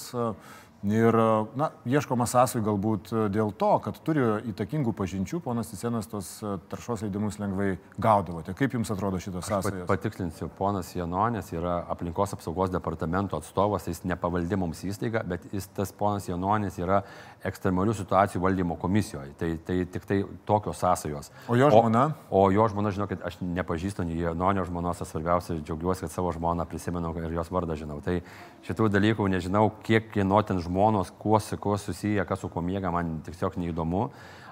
Ir, 0.80 1.12
na, 1.60 1.66
ieškoma 1.84 2.24
sąsajų 2.24 2.62
galbūt 2.64 3.10
dėl 3.34 3.50
to, 3.60 3.68
kad 3.84 3.98
turi 4.00 4.22
įtakingų 4.48 4.94
pažinčių, 4.96 5.42
ponas 5.44 5.68
Tisenas 5.68 6.06
tos 6.08 6.30
taršos 6.72 7.02
leidimus 7.04 7.36
lengvai 7.36 7.74
gaudavote. 8.00 8.54
Kaip 8.56 8.72
jums 8.78 8.88
atrodo 8.88 9.20
šitos 9.20 9.44
sąsajos? 9.44 9.84
Patikslinsiu, 9.90 10.48
ponas 10.56 10.94
Janonės 10.96 11.52
yra 11.52 11.82
aplinkos 11.92 12.32
apsaugos 12.32 12.72
departamento 12.72 13.36
atstovas, 13.36 13.90
jis 13.92 14.00
nepavaldi 14.08 14.56
mums 14.56 14.80
įstaiga, 14.88 15.20
bet 15.28 15.44
jis, 15.52 15.66
tas 15.76 15.92
ponas 15.92 16.30
Janonės 16.30 16.80
yra 16.80 17.02
ekstremalių 17.44 17.98
situacijų 18.00 18.40
valdymo 18.46 18.78
komisijoje. 18.80 19.34
Tai, 19.36 19.50
tai 19.68 19.78
tik 19.84 20.08
tai 20.08 20.22
tokios 20.48 20.80
sąsajos. 20.80 21.28
O 21.52 21.60
jo 21.60 21.68
žmona? 21.76 22.06
O, 22.30 22.46
o 22.46 22.54
jo 22.56 22.70
žmona, 22.72 22.94
žinokit, 22.96 23.20
aš 23.20 23.36
nepažįstu 23.44 24.08
nei 24.08 24.22
Janonio 24.24 24.64
žmonos, 24.64 25.04
svarbiausia 25.04 25.60
džiaugiuosi, 25.60 26.06
kad 26.06 26.16
savo 26.16 26.32
žmoną 26.32 26.64
prisimenu 26.72 27.12
ir 27.20 27.36
jos 27.36 27.52
vardą 27.52 27.76
žinau. 27.76 28.00
Tai 28.04 28.22
šitų 28.64 28.88
dalykų 28.96 29.28
nežinau, 29.36 29.66
kiek 29.84 30.08
kainuotin 30.16 30.56
žmonės 30.56 30.69
žmonos, 30.70 31.10
kuo, 31.18 31.40
kuo 31.60 31.78
susiję, 31.78 32.24
kas 32.24 32.40
su 32.40 32.48
kuo 32.48 32.62
miega, 32.62 32.92
man 32.94 33.18
tiesiog 33.26 33.58
neįdomu. 33.58 34.06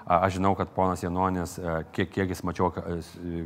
Aš 0.09 0.39
žinau, 0.39 0.55
kad 0.57 0.71
ponas 0.73 1.03
Janonis, 1.03 1.57
e, 1.61 1.73
kiek, 1.93 2.09
kiek 2.09 2.31
jis 2.33 2.41
mačiau 2.43 2.71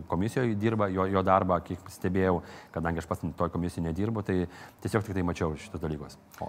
komisijoje 0.07 0.55
dirba, 0.55 0.87
jo, 0.87 1.05
jo 1.11 1.23
darbą, 1.25 1.59
kiek 1.65 1.89
stebėjau, 1.91 2.37
kadangi 2.71 3.03
aš 3.03 3.09
pats 3.09 3.25
toj 3.37 3.51
komisijoje 3.51 3.89
nedirbu, 3.89 4.23
tai 4.23 4.45
tiesiog 4.85 5.03
tik 5.03 5.17
tai 5.17 5.25
mačiau 5.27 5.57
šitus 5.59 5.83
dalykus. 5.83 6.15
O. 6.39 6.47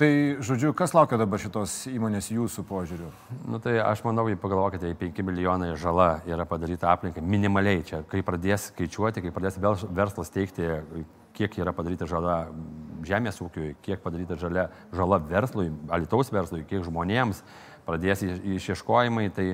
Tai, 0.00 0.40
žodžiu, 0.40 0.70
kas 0.72 0.94
laukia 0.96 1.18
dabar 1.20 1.36
šitos 1.42 1.74
įmonės 1.90 2.30
jūsų 2.32 2.62
požiūriu? 2.64 3.10
Nu, 3.44 3.58
tai 3.60 3.74
aš 3.84 4.00
manau, 4.06 4.22
jei 4.32 4.38
pagalvokite, 4.40 4.94
5 4.96 5.20
milijonai 5.28 5.74
žala 5.76 6.22
yra 6.24 6.46
padaryta 6.48 6.88
aplinkai 6.88 7.20
minimaliai 7.20 7.82
čia. 7.84 8.00
Kai 8.08 8.22
pradės 8.24 8.70
skaičiuoti, 8.70 9.20
kai 9.20 9.32
pradės 9.34 9.58
verslas 9.60 10.32
teikti 10.32 10.70
kiek 11.36 11.58
yra 11.60 11.74
padaryta 11.76 12.08
žala 12.08 12.38
žemės 13.04 13.42
ūkiui, 13.44 13.74
kiek 13.84 14.00
padaryta 14.00 14.40
žalia, 14.40 14.70
žala 14.96 15.20
verslui, 15.20 15.68
alitaus 15.92 16.32
verslui, 16.32 16.64
kiek 16.64 16.80
žmonėms 16.88 17.44
pradės 17.84 18.24
išieškojimai, 18.24 19.28
tai 19.36 19.50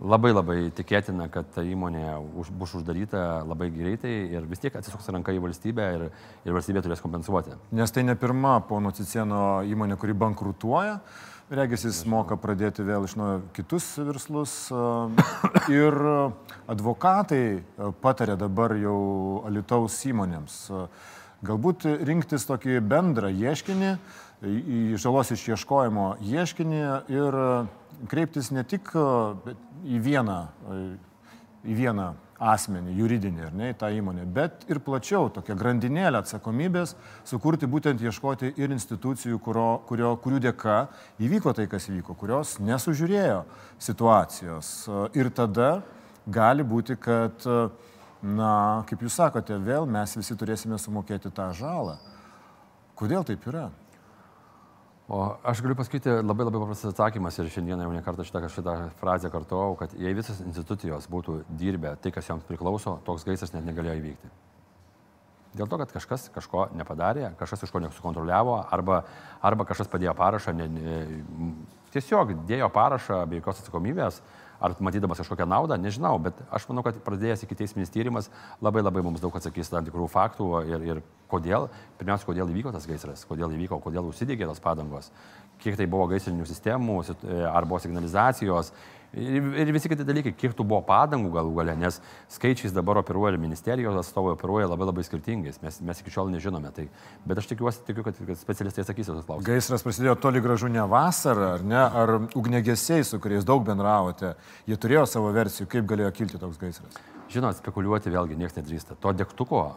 labai 0.00 0.32
labai 0.32 0.58
tikėtina, 0.74 1.28
kad 1.32 1.48
ta 1.54 1.64
įmonė 1.66 2.18
už, 2.38 2.52
bus 2.54 2.74
uždaryta 2.78 3.42
labai 3.48 3.70
greitai 3.74 4.12
ir 4.30 4.46
vis 4.48 4.62
tiek 4.62 4.76
atsisuks 4.78 5.10
ranka 5.14 5.34
į 5.34 5.42
valstybę 5.42 5.88
ir, 5.96 6.04
ir 6.46 6.56
valstybė 6.56 6.84
turės 6.84 7.02
kompensuoti. 7.04 7.56
Nes 7.74 7.94
tai 7.94 8.06
ne 8.06 8.14
pirma 8.18 8.58
pono 8.68 8.92
Cicieno 8.94 9.64
įmonė, 9.66 9.98
kuri 9.98 10.16
bankrutuoja. 10.18 11.00
Regis 11.48 11.86
jis 11.86 12.02
moka 12.04 12.36
pradėti 12.36 12.84
vėl 12.84 13.06
iš 13.08 13.14
naujo 13.16 13.38
kitus 13.56 13.86
verslus. 14.04 14.56
Ir 15.72 15.96
advokatai 16.68 17.62
patarė 18.02 18.36
dabar 18.36 18.76
jau 18.76 18.98
Alitaus 19.48 19.96
įmonėms 20.10 20.66
Galbūt 21.46 21.84
rinktis 22.02 22.48
tokį 22.48 22.80
bendrą 22.90 23.28
ieškinį, 23.30 23.92
į 24.44 24.98
žalos 25.00 25.32
išieškojimo 25.34 26.08
ieškinį 26.22 26.82
ir 27.10 27.36
kreiptis 28.10 28.52
ne 28.54 28.62
tik 28.66 28.92
į 28.94 30.00
vieną, 30.04 30.38
į 31.66 31.78
vieną 31.78 32.12
asmenį, 32.38 32.92
juridinį 32.94 33.42
ar 33.48 33.54
ne, 33.58 33.70
į 33.72 33.76
tą 33.80 33.88
įmonę, 33.90 34.22
bet 34.30 34.62
ir 34.70 34.78
plačiau 34.84 35.26
tokią 35.34 35.56
grandinėlę 35.58 36.20
atsakomybės 36.22 36.94
sukurti 37.26 37.66
būtent 37.66 38.02
ieškoti 38.04 38.52
ir 38.62 38.70
institucijų, 38.74 39.40
kurio, 39.42 39.66
kurio, 39.88 40.12
kurių 40.22 40.38
dėka 40.46 40.78
įvyko 41.18 41.56
tai, 41.58 41.66
kas 41.70 41.88
įvyko, 41.90 42.14
kurios 42.18 42.60
nesužiūrėjo 42.62 43.42
situacijos. 43.82 44.70
Ir 45.18 45.32
tada 45.34 45.80
gali 46.30 46.62
būti, 46.62 46.94
kad 47.02 47.42
na, 48.22 48.52
kaip 48.86 49.02
jūs 49.02 49.18
sakote, 49.18 49.58
vėl 49.58 49.90
mes 49.90 50.14
visi 50.20 50.38
turėsime 50.38 50.78
sumokėti 50.78 51.34
tą 51.34 51.50
žalą. 51.58 51.98
Kodėl 52.98 53.26
taip 53.26 53.50
yra? 53.50 53.68
O 55.08 55.22
aš 55.42 55.62
galiu 55.64 55.72
pasakyti 55.72 56.12
labai 56.20 56.44
labai 56.44 56.60
paprastas 56.60 56.92
atsakymas 56.92 57.38
ir 57.40 57.46
šiandieną 57.48 57.86
jau 57.86 57.92
nekartą 57.94 58.26
šitą, 58.28 58.42
šitą 58.52 58.74
frazę 59.00 59.30
kartuojau, 59.32 59.78
kad 59.80 59.94
jei 59.96 60.12
visos 60.12 60.42
institucijos 60.44 61.08
būtų 61.08 61.38
dirbę 61.48 61.94
tai, 62.02 62.12
kas 62.12 62.28
joms 62.28 62.44
priklauso, 62.44 62.98
toks 63.06 63.24
gaisras 63.24 63.54
net 63.54 63.64
negalėjo 63.64 63.94
įvykti. 64.02 64.32
Dėl 65.56 65.64
to, 65.64 65.78
kad 65.80 65.94
kažkas 65.96 66.28
kažko 66.34 66.66
nepadarė, 66.76 67.30
kažkas 67.40 67.64
iš 67.64 67.72
ko 67.72 67.80
nesukontroliavo, 67.80 68.58
arba, 68.68 69.00
arba 69.40 69.64
kažkas 69.70 69.88
padėjo 69.88 70.12
parašą, 70.18 70.52
ne, 70.58 70.68
ne, 70.76 70.98
tiesiog 71.94 72.34
dėjo 72.50 72.68
parašą 72.74 73.22
be 73.30 73.40
jokios 73.40 73.62
atsakomybės, 73.64 74.20
ar 74.60 74.74
matydamas 74.82 75.20
kažkokią 75.22 75.46
naudą, 75.48 75.78
nežinau, 75.78 76.16
bet 76.22 76.38
aš 76.54 76.66
manau, 76.70 76.82
kad 76.86 76.98
pradėjęs 77.04 77.44
iki 77.46 77.56
teisminis 77.58 77.92
tyrimas 77.94 78.30
labai 78.64 78.82
labai 78.82 79.04
mums 79.06 79.22
daug 79.22 79.34
atsakys 79.38 79.70
tam 79.70 79.86
tikrų 79.86 80.08
faktų 80.10 80.48
ir, 80.66 80.86
ir 80.90 81.02
kodėl, 81.30 81.68
pirmiausia, 82.00 82.26
kodėl 82.26 82.50
įvyko 82.50 82.72
tas 82.74 82.88
gaisras, 82.88 83.24
kodėl 83.28 83.54
įvyko, 83.54 83.78
kodėl 83.84 84.10
užsidegė 84.10 84.48
tos 84.50 84.62
padangos, 84.64 85.12
kiek 85.62 85.78
tai 85.78 85.86
buvo 85.90 86.08
gaisrinių 86.10 86.46
sistemų, 86.48 87.00
ar 87.52 87.68
buvo 87.68 87.80
signalizacijos 87.82 88.72
Ir, 89.16 89.46
ir 89.56 89.70
visi 89.72 89.88
kiti 89.88 90.04
dalykai, 90.04 90.34
kiek 90.36 90.52
tų 90.52 90.66
buvo 90.68 90.82
padangų 90.84 91.30
galų 91.32 91.54
gale, 91.56 91.74
nes 91.80 91.96
skaičiais 92.34 92.74
dabar 92.76 93.00
operuoja 93.00 93.40
ministerijos 93.40 93.96
atstovai 93.96 94.34
operuoja 94.34 94.68
labai 94.68 94.90
labai 94.90 95.04
skirtingais, 95.06 95.56
mes, 95.64 95.78
mes 95.80 96.02
iki 96.02 96.12
šiol 96.12 96.28
nežinome. 96.34 96.68
Tai, 96.76 96.84
bet 97.24 97.40
aš 97.40 97.48
tikiuosi, 97.54 97.86
tikiu, 97.88 98.04
kad, 98.04 98.20
kad 98.28 98.40
specialistai 98.40 98.84
atsakys 98.84 99.08
tos 99.08 99.24
klausimus. 99.24 99.48
Gaisras 99.48 99.86
prasidėjo 99.86 100.18
toli 100.20 100.44
gražu 100.44 100.68
ne 100.68 100.84
vasarą, 100.92 101.54
ar 101.56 101.64
ne? 101.64 101.80
Ar 101.80 102.14
ugnegesiai, 102.36 103.06
su 103.08 103.20
kuriais 103.22 103.48
daug 103.48 103.64
bendravote, 103.64 104.34
jie 104.68 104.76
turėjo 104.76 105.06
savo 105.08 105.32
versijų, 105.32 105.70
kaip 105.72 105.88
galėjo 105.88 106.12
kilti 106.20 106.42
toks 106.44 106.60
gaisras? 106.60 107.00
Žinot, 107.32 107.62
spekuliuoti 107.62 108.12
vėlgi 108.12 108.36
niekas 108.36 108.60
nedrįsta. 108.60 109.00
To 109.00 109.16
degtuko 109.16 109.70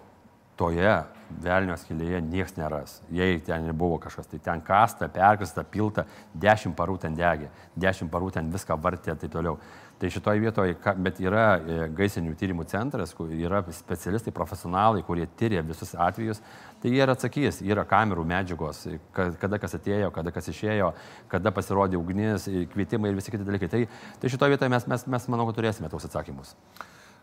toje 0.62 0.96
velnio 1.42 1.78
skilėje 1.80 2.22
niekas 2.26 2.58
neras. 2.58 2.98
Jei 3.14 3.40
ten 3.46 3.70
buvo 3.78 3.98
kažkas, 4.04 4.28
tai 4.30 4.40
ten 4.44 4.64
kasta, 4.66 5.08
perkasta, 5.12 5.64
pilta, 5.64 6.06
dešimt 6.34 6.76
parų 6.78 7.00
ten 7.02 7.16
degė, 7.18 7.50
dešimt 7.80 8.12
parų 8.12 8.34
ten 8.36 8.52
viską 8.52 8.78
vartė 8.82 9.16
ir 9.16 9.24
taip 9.24 9.34
toliau. 9.34 9.58
Tai 10.02 10.10
šitoje 10.10 10.42
vietoje, 10.42 10.76
bet 11.06 11.20
yra 11.22 11.44
e, 11.62 11.76
gaisinių 11.94 12.34
tyrimų 12.38 12.64
centras, 12.72 13.14
yra 13.38 13.60
specialistai, 13.78 14.34
profesionalai, 14.34 15.04
kurie 15.06 15.28
tyria 15.38 15.62
visus 15.62 15.94
atvejus, 15.94 16.42
tai 16.82 16.90
jie 16.90 17.04
ir 17.04 17.14
atsakys, 17.14 17.60
yra 17.62 17.86
kamerų 17.86 18.26
medžiagos, 18.32 18.88
kada 19.14 19.60
kas 19.62 19.78
atėjo, 19.78 20.10
kada 20.16 20.34
kas 20.34 20.50
išėjo, 20.50 20.90
kada 21.30 21.54
pasirodė 21.54 22.02
ugnis, 22.02 22.50
kvietimai 22.74 23.14
ir 23.14 23.22
visi 23.22 23.34
kiti 23.34 23.46
dalykai. 23.46 23.70
Tai, 23.70 23.84
tai 24.24 24.34
šitoje 24.34 24.56
vietoje 24.56 24.74
mes, 24.74 24.90
mes, 24.90 25.06
mes, 25.06 25.30
manau, 25.30 25.46
turėsime 25.54 25.94
tos 25.94 26.10
atsakymus. 26.10 26.56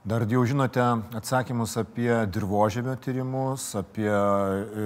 Dar 0.07 0.23
jau 0.31 0.45
žinote 0.47 0.83
atsakymus 1.19 1.73
apie 1.81 2.11
dirbožėmio 2.31 2.95
tyrimus, 3.03 3.65
apie 3.75 4.07
e, 4.07 4.85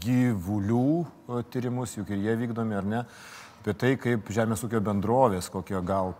gyvulių 0.00 0.86
e, 1.04 1.42
tyrimus, 1.52 1.92
juk 1.98 2.08
ir 2.14 2.22
jie 2.24 2.36
vykdomi 2.40 2.78
ar 2.78 2.88
ne, 2.88 3.02
apie 3.60 3.74
tai, 3.76 3.90
kaip 4.00 4.32
žemės 4.32 4.64
ūkio 4.64 4.80
bendrovės, 4.80 5.50
kokią 5.52 5.82
gal 5.84 6.14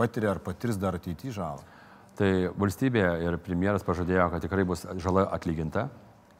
patiria 0.00 0.32
ar 0.32 0.40
patirs 0.40 0.80
dar 0.80 0.96
ateityje 0.96 1.36
žalą. 1.36 1.60
Tai 2.16 2.30
valstybė 2.56 3.04
ir 3.26 3.36
premjeras 3.44 3.84
pažadėjo, 3.84 4.30
kad 4.32 4.48
tikrai 4.48 4.64
bus 4.68 4.86
žala 4.96 5.26
atlyginta, 5.36 5.90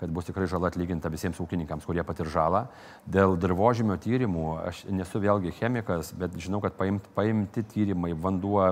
kad 0.01 0.11
bus 0.11 0.25
tikrai 0.25 0.47
žala 0.49 0.71
atlyginta 0.71 1.11
visiems 1.13 1.39
ūkininkams, 1.43 1.85
kurie 1.85 2.01
patir 2.09 2.29
žalą. 2.33 2.65
Dėl 3.05 3.37
dirbožymio 3.41 3.99
tyrimų, 4.01 4.47
aš 4.71 4.83
nesu 4.89 5.21
vėlgi 5.21 5.53
chemikas, 5.59 6.15
bet 6.17 6.39
žinau, 6.41 6.63
kad 6.65 6.79
paimti, 6.79 7.13
paimti 7.17 7.65
tyrimai, 7.75 8.15
vanduo, 8.17 8.63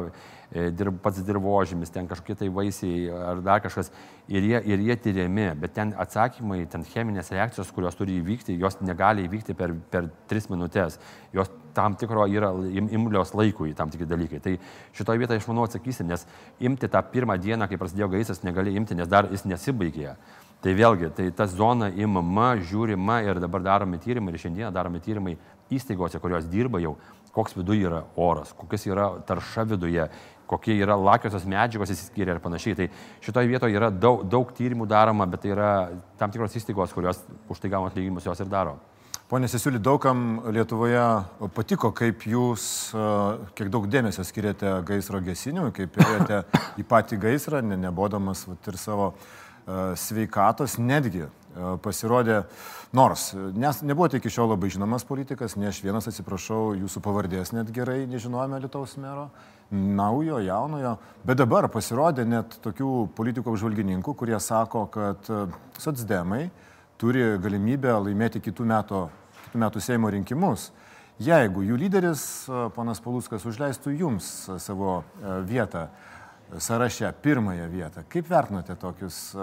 e, 0.49 0.71
dirb, 0.73 0.97
pats 1.05 1.21
dirbožymis, 1.27 1.93
ten 1.93 2.09
kažkokie 2.09 2.39
tai 2.41 2.49
vaisiai 2.49 3.11
ar 3.13 3.45
dar 3.45 3.61
kažkas, 3.65 3.93
ir 4.33 4.49
jie, 4.49 4.63
ir 4.73 4.87
jie 4.89 4.97
tyriami, 5.05 5.51
bet 5.61 5.77
ten 5.77 5.93
atsakymai, 6.01 6.63
ten 6.73 6.89
cheminės 6.89 7.33
reakcijos, 7.37 7.77
kurios 7.77 8.01
turi 8.01 8.17
įvykti, 8.23 8.57
jos 8.57 8.81
negali 8.81 9.29
įvykti 9.29 9.57
per, 9.59 9.77
per 9.93 10.09
tris 10.33 10.49
minutės. 10.49 10.97
Jos 11.37 11.53
tam 11.77 11.95
tikro 12.01 12.25
yra 12.27 12.51
im, 12.73 12.89
imlios 12.89 13.37
laikui 13.37 13.77
tam 13.77 13.93
tikri 13.93 14.09
dalykai. 14.09 14.41
Tai 14.43 14.57
šitoje 14.97 15.21
vietoje 15.21 15.43
aš 15.43 15.49
manau 15.51 15.69
atsakysim, 15.69 16.09
nes 16.09 16.25
imti 16.65 16.89
tą 16.91 17.05
pirmą 17.13 17.37
dieną, 17.39 17.69
kai 17.69 17.79
prasidėjo 17.81 18.11
gaisras, 18.17 18.45
negali 18.47 18.75
imti, 18.81 18.97
nes 18.99 19.11
dar 19.11 19.29
jis 19.31 19.45
nesibaigė. 19.47 20.17
Tai 20.59 20.73
vėlgi, 20.75 21.13
tai 21.15 21.29
ta 21.31 21.47
zona 21.47 21.87
imama, 21.95 22.57
žiūrima 22.59 23.21
ir 23.23 23.39
dabar 23.39 23.63
daromi 23.63 24.01
tyrimai 24.03 24.33
ir 24.35 24.41
šiandieną 24.43 24.73
daromi 24.75 24.99
tyrimai 25.05 25.37
įstaigose, 25.71 26.19
kurios 26.19 26.49
dirba 26.51 26.81
jau, 26.83 26.97
koks 27.35 27.55
viduje 27.55 27.87
yra 27.87 28.03
oras, 28.19 28.51
kokias 28.59 28.89
yra 28.89 29.07
tarša 29.29 29.69
viduje, 29.71 30.09
kokie 30.51 30.75
yra 30.81 30.97
lakiosios 30.99 31.47
medžiagos 31.47 31.93
įsiskiria 31.95 32.35
ir 32.35 32.43
panašiai. 32.43 32.75
Tai 32.75 32.89
šitoje 33.23 33.53
vietoje 33.53 33.79
yra 33.79 33.93
daug, 33.95 34.25
daug 34.27 34.51
tyrimų 34.57 34.89
daroma, 34.91 35.29
bet 35.31 35.45
tai 35.45 35.55
yra 35.55 35.73
tam 36.19 36.35
tikros 36.35 36.59
įstaigos, 36.59 36.95
kurios 36.97 37.23
už 37.47 37.63
tai 37.63 37.71
gauna 37.71 37.93
atlyginimus 37.93 38.27
jos 38.27 38.43
ir 38.43 38.51
daro. 38.51 38.79
Pone 39.29 39.45
Sesiuli, 39.45 39.77
daugam 39.79 40.39
Lietuvoje 40.57 41.03
patiko, 41.53 41.91
kaip 41.93 42.23
jūs, 42.25 42.63
kiek 43.55 43.69
daug 43.69 43.85
dėmesio 43.93 44.25
skiriate 44.25 44.79
gaisro 44.89 45.21
gesinimui, 45.21 45.71
kaip 45.77 45.99
ėjote 46.01 46.39
į 46.81 46.87
patį 46.89 47.19
gaisrą, 47.27 47.61
ne, 47.61 47.77
nebodamas 47.77 48.47
vat, 48.49 48.71
ir 48.73 48.81
savo 48.81 49.13
sveikatos, 49.99 50.79
netgi 50.81 51.27
pasirodė, 51.83 52.43
nors 52.95 53.33
nes 53.35 53.83
nebuvote 53.83 54.21
iki 54.21 54.31
šiol 54.33 54.53
labai 54.53 54.71
žinomas 54.73 55.05
politikas, 55.09 55.57
ne 55.59 55.69
aš 55.71 55.83
vienas 55.85 56.09
atsiprašau, 56.11 56.77
jūsų 56.79 57.03
pavardės 57.05 57.53
net 57.57 57.73
gerai 57.75 58.05
nežinojame 58.09 58.61
Lietuvos 58.63 58.97
mero, 59.01 59.29
naujo, 59.71 60.39
jaunojo, 60.41 60.95
bet 61.29 61.41
dabar 61.41 61.69
pasirodė 61.73 62.25
net 62.29 62.57
tokių 62.65 63.09
politikų 63.19 63.53
apžvalgininkų, 63.53 64.15
kurie 64.17 64.39
sako, 64.41 64.87
kad 64.95 65.29
socdemai 65.83 66.47
turi 66.99 67.35
galimybę 67.43 67.93
laimėti 68.07 68.43
kitų 68.45 68.69
metų, 68.73 69.03
kitų 69.49 69.65
metų 69.65 69.83
Seimo 69.85 70.13
rinkimus. 70.15 70.71
Jeigu 71.19 71.65
jų 71.67 71.77
lyderis, 71.81 72.23
ponas 72.77 73.03
Paluskas, 73.03 73.43
užleistų 73.43 73.91
jums 73.99 74.27
savo 74.63 75.03
vietą 75.49 75.89
sąraše, 76.59 77.13
pirmąją 77.23 77.71
vietą, 77.71 78.03
kaip 78.09 78.27
vertinote 78.27 78.77
tokius, 78.77 79.37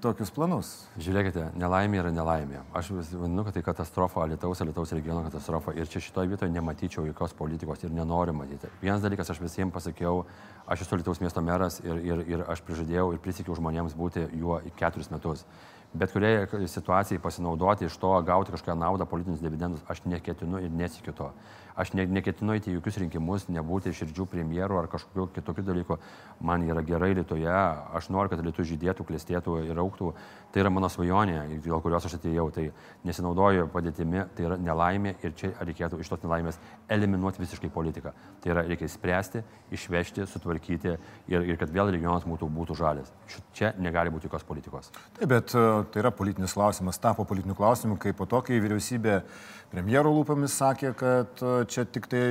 tokius 0.00 0.30
planus? 0.32 0.70
Žiūrėkite, 1.00 1.50
nelaimė 1.60 2.00
yra 2.00 2.12
nelaimė. 2.14 2.62
Aš 2.76 2.92
vadinu, 2.96 3.44
kad 3.44 3.56
tai 3.56 3.62
katastrofa, 3.64 4.24
Lietuvos, 4.30 4.62
Lietuvos 4.64 4.94
regiono 4.96 5.24
katastrofa. 5.26 5.74
Ir 5.76 5.90
čia 5.90 6.00
šitoje 6.00 6.30
vietoje 6.32 6.52
nematyčiau 6.54 7.04
jokios 7.08 7.34
politikos 7.36 7.84
ir 7.84 7.92
nenoriu 7.92 8.34
matyti. 8.36 8.70
Vienas 8.80 9.04
dalykas, 9.04 9.30
aš 9.32 9.42
visiems 9.42 9.74
pasakiau, 9.74 10.24
aš 10.66 10.86
esu 10.86 11.00
Lietuvos 11.00 11.20
miesto 11.20 11.44
meras 11.44 11.80
ir, 11.84 12.00
ir, 12.00 12.24
ir 12.36 12.46
aš 12.48 12.64
prižadėjau 12.64 13.10
ir 13.12 13.20
prisikiau 13.20 13.58
žmonėms 13.58 13.96
būti 13.98 14.24
juo 14.40 14.62
keturis 14.80 15.12
metus 15.12 15.44
bet 15.92 16.12
kuriai 16.14 16.66
situacijai 16.70 17.20
pasinaudoti 17.22 17.88
iš 17.88 17.96
to, 17.98 18.12
gauti 18.26 18.54
kažkokią 18.54 18.76
naudą, 18.78 19.06
politinius 19.10 19.42
dividendus, 19.42 19.82
aš 19.90 20.04
neketinu 20.06 20.62
ir 20.62 20.70
nesikiu 20.70 21.14
to. 21.16 21.32
Aš 21.80 21.92
ne, 21.94 22.04
neketinu 22.06 22.54
įti 22.58 22.74
jokius 22.74 22.98
rinkimus, 23.00 23.46
nebūti 23.52 23.92
širdžių 23.96 24.26
premjerų 24.28 24.80
ar 24.82 24.88
kažkokiu 24.90 25.28
kitokiu 25.36 25.64
dalyku. 25.64 25.96
Man 26.44 26.64
yra 26.66 26.82
gerai 26.84 27.12
Lietuvoje, 27.14 27.52
aš 27.96 28.10
noriu, 28.12 28.32
kad 28.32 28.42
Lietuva 28.44 28.66
žydėtų, 28.68 29.06
klestėtų 29.08 29.56
ir 29.68 29.80
auktų. 29.80 30.10
Tai 30.50 30.64
yra 30.64 30.72
mano 30.72 30.90
svajonė, 30.90 31.44
dėl 31.62 31.80
kurios 31.84 32.04
aš 32.08 32.18
atėjau. 32.18 32.48
Tai 32.52 32.66
nesinaudoju 33.06 33.68
padėtimi, 33.72 34.26
tai 34.36 34.48
yra 34.48 34.58
nelaimė 34.60 35.14
ir 35.22 35.34
čia 35.38 35.52
reikėtų 35.60 36.00
iš 36.02 36.10
tos 36.10 36.24
nelaimės 36.24 36.58
eliminuoti 36.90 37.42
visiškai 37.44 37.70
politiką. 37.72 38.12
Tai 38.42 38.54
yra 38.54 38.66
reikia 38.66 38.88
spręsti, 38.90 39.44
išvežti, 39.72 40.26
sutvarkyti 40.28 40.96
ir, 41.30 41.46
ir 41.46 41.60
kad 41.60 41.72
vėl 41.72 41.92
regionas 41.94 42.26
būtų, 42.28 42.50
būtų 42.60 42.76
žalės. 42.80 43.12
Čia 43.56 43.72
negali 43.78 44.12
būti 44.12 44.28
jokios 44.28 44.44
politikos. 44.48 44.90
Taip, 45.16 45.28
bet 45.30 45.54
e, 45.54 45.64
tai 45.88 46.02
yra 46.04 46.10
politinis 46.14 46.52
klausimas, 46.56 46.98
tapo 47.00 47.24
politiniu 47.28 47.56
klausimu, 47.58 47.96
kai 48.00 48.12
po 48.16 48.26
to, 48.28 48.40
kai 48.44 48.60
vyriausybė 48.62 49.20
premjero 49.70 50.10
lūpomis 50.14 50.54
sakė, 50.60 50.92
kad 50.98 51.42
e, 51.42 51.52
čia 51.70 51.84
tik 51.86 52.08
tai 52.10 52.22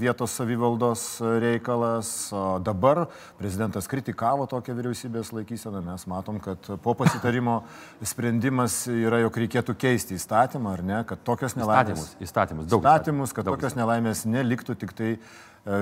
vietos 0.00 0.34
savivaldos 0.38 1.04
reikalas, 1.42 2.10
o 2.36 2.58
dabar 2.62 3.06
prezidentas 3.40 3.88
kritikavo 3.90 4.46
tokią 4.50 4.76
vyriausybės 4.78 5.32
laikyseną, 5.36 5.82
mes 5.86 6.04
matom, 6.10 6.40
kad 6.44 6.70
po 6.84 6.96
pasitarimo 6.98 7.60
sprendimas 8.06 8.82
yra, 8.92 9.22
jog 9.24 9.40
reikėtų 9.44 9.76
keisti 9.80 10.18
įstatymą, 10.18 10.76
ar 10.78 10.84
ne, 10.84 11.00
kad 11.08 11.24
tokios 11.26 11.56
nelaimės. 11.58 12.10
Įstatymus, 12.18 12.28
įstatymus, 12.28 12.68
daug. 12.68 12.84
Įstatymus, 12.84 13.36
kad 13.36 13.48
daug 13.48 13.56
tokios 13.58 13.78
nelaimės 13.78 14.26
neliktų 14.28 14.76
tik 14.84 14.92
tai 14.98 15.14
e, 15.16 15.20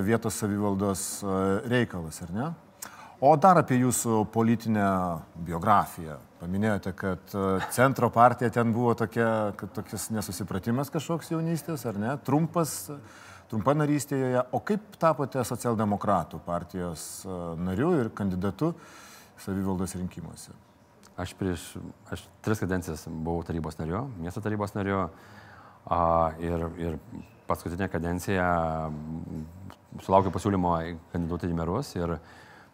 vietos 0.06 0.38
savivaldos 0.42 1.08
e, 1.22 1.42
reikalas, 1.72 2.22
ar 2.26 2.32
ne? 2.36 2.52
O 3.16 3.30
dar 3.40 3.56
apie 3.56 3.78
jūsų 3.80 4.26
politinę 4.28 4.86
biografiją. 5.46 6.18
Paminėjote, 6.36 6.90
kad 6.92 7.32
e, 7.32 7.44
centro 7.72 8.10
partija 8.12 8.50
ten 8.52 8.74
buvo 8.76 8.92
tokia, 8.92 9.54
tokias 9.56 10.10
nesusipratimas 10.12 10.92
kažkoks 10.92 11.32
jaunystės, 11.32 11.86
ar 11.88 11.96
ne? 11.96 12.12
Trumpas, 12.28 12.74
trumpa 13.48 13.72
narystė 13.72 14.20
joje. 14.20 14.44
O 14.52 14.60
kaip 14.60 15.00
tapote 15.00 15.46
socialdemokratų 15.48 16.42
partijos 16.44 17.24
e, 17.24 17.40
nariu 17.56 17.94
ir 18.02 18.12
kandidatu 18.12 18.74
savivaldos 19.40 19.96
rinkimuose? 19.96 20.52
Aš 21.16 21.32
prieš, 21.40 21.70
aš 22.12 22.28
tris 22.44 22.60
kadencijas 22.60 23.08
buvau 23.08 23.40
tarybos 23.48 23.80
nariu, 23.80 24.04
miesto 24.20 24.44
tarybos 24.44 24.76
nariu 24.76 25.06
a, 25.88 26.00
ir, 26.36 26.68
ir 26.76 26.98
paskutinę 27.48 27.88
kadenciją 27.88 28.48
sulaukiau 30.04 30.34
pasiūlymo 30.34 30.80
kandidatuoti 31.14 31.48
į 31.48 31.56
merus 31.56 31.96
ir 31.96 32.18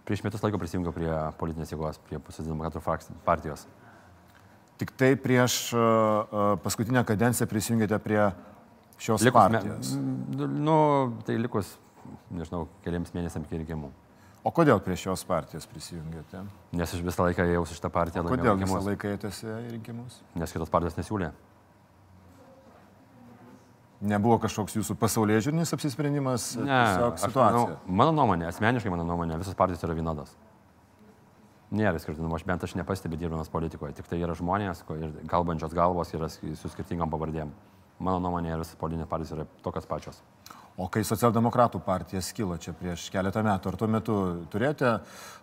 prieš 0.08 0.24
metus 0.26 0.42
laiko 0.44 0.60
prisijungiau 0.60 0.94
prie 0.94 1.12
politinės 1.40 1.72
jėgos, 1.74 2.00
prie 2.08 2.20
Socialdemokratų 2.28 2.82
partijos. 3.26 3.66
Tik 4.80 4.94
tai 4.98 5.12
prieš 5.20 5.58
uh, 5.76 6.56
paskutinę 6.64 7.04
kadenciją 7.06 7.46
prisijungėte 7.50 7.98
prie 8.02 8.22
šios 8.98 9.22
likus 9.22 9.36
partijos. 9.36 9.92
Me, 9.94 10.48
nu, 10.48 10.78
tai 11.26 11.36
likus, 11.38 11.76
nežinau, 12.34 12.64
keliams 12.82 13.14
mėnesiams 13.14 13.46
iki 13.46 13.62
rinkimų. 13.62 13.92
O 14.42 14.50
kodėl 14.50 14.80
prie 14.82 14.96
šios 14.98 15.22
partijos 15.22 15.68
prisijungėte? 15.70 16.40
Nes 16.74 16.90
aš 16.96 17.02
visą 17.06 17.28
laiką 17.28 17.46
ėjau 17.46 17.62
su 17.68 17.76
šitą 17.78 17.92
partiją. 17.94 18.24
O 18.26 18.32
kodėl 18.32 18.58
visą 18.58 18.80
laiką 18.88 19.12
ėjotės 19.12 19.44
į 19.46 19.58
rinkimus? 19.76 20.18
Nes 20.34 20.54
kitos 20.54 20.72
partijos 20.72 20.98
nesiūlė. 20.98 21.30
Nebuvo 24.02 24.40
kažkoks 24.42 24.74
jūsų 24.74 24.96
pasaulyje 24.98 25.44
žiūrinis 25.46 25.70
apsisprendimas? 25.76 26.48
Ne, 26.58 26.78
situacija. 27.22 27.42
Manau, 27.54 27.76
mano 27.86 28.14
nuomonė, 28.16 28.48
asmeniškai 28.50 28.90
mano 28.90 29.04
nuomonė, 29.06 29.36
visas 29.38 29.54
partijos 29.58 29.84
yra 29.86 29.94
vienodas. 29.94 30.32
Nėra 31.72 32.00
skirtumų, 32.02 32.34
aš 32.36 32.44
bent 32.48 32.66
aš 32.66 32.74
nepastebiu 32.76 33.20
dirbdamas 33.20 33.48
politikoje, 33.52 33.94
tik 33.96 34.10
tai 34.10 34.18
yra 34.20 34.34
žmonės 34.36 34.82
ir 34.98 35.14
kalbančios 35.30 35.76
galvos 35.76 36.10
yra 36.18 36.28
su 36.32 36.72
skirtingom 36.74 37.14
pavardėm. 37.14 37.54
Mano 38.02 38.18
nuomonė, 38.24 38.56
visas 38.58 38.76
politinės 38.80 39.08
partijos 39.08 39.36
yra 39.38 39.46
tokios 39.62 39.86
pačios. 39.86 40.18
O 40.80 40.88
kai 40.90 41.04
socialdemokratų 41.04 41.78
partija 41.84 42.20
skilo 42.24 42.56
čia 42.60 42.72
prieš 42.74 43.06
keletą 43.12 43.44
metų, 43.44 43.70
ar 43.70 43.78
tuo 43.78 43.88
metu 43.92 44.18
turėjote 44.52 44.92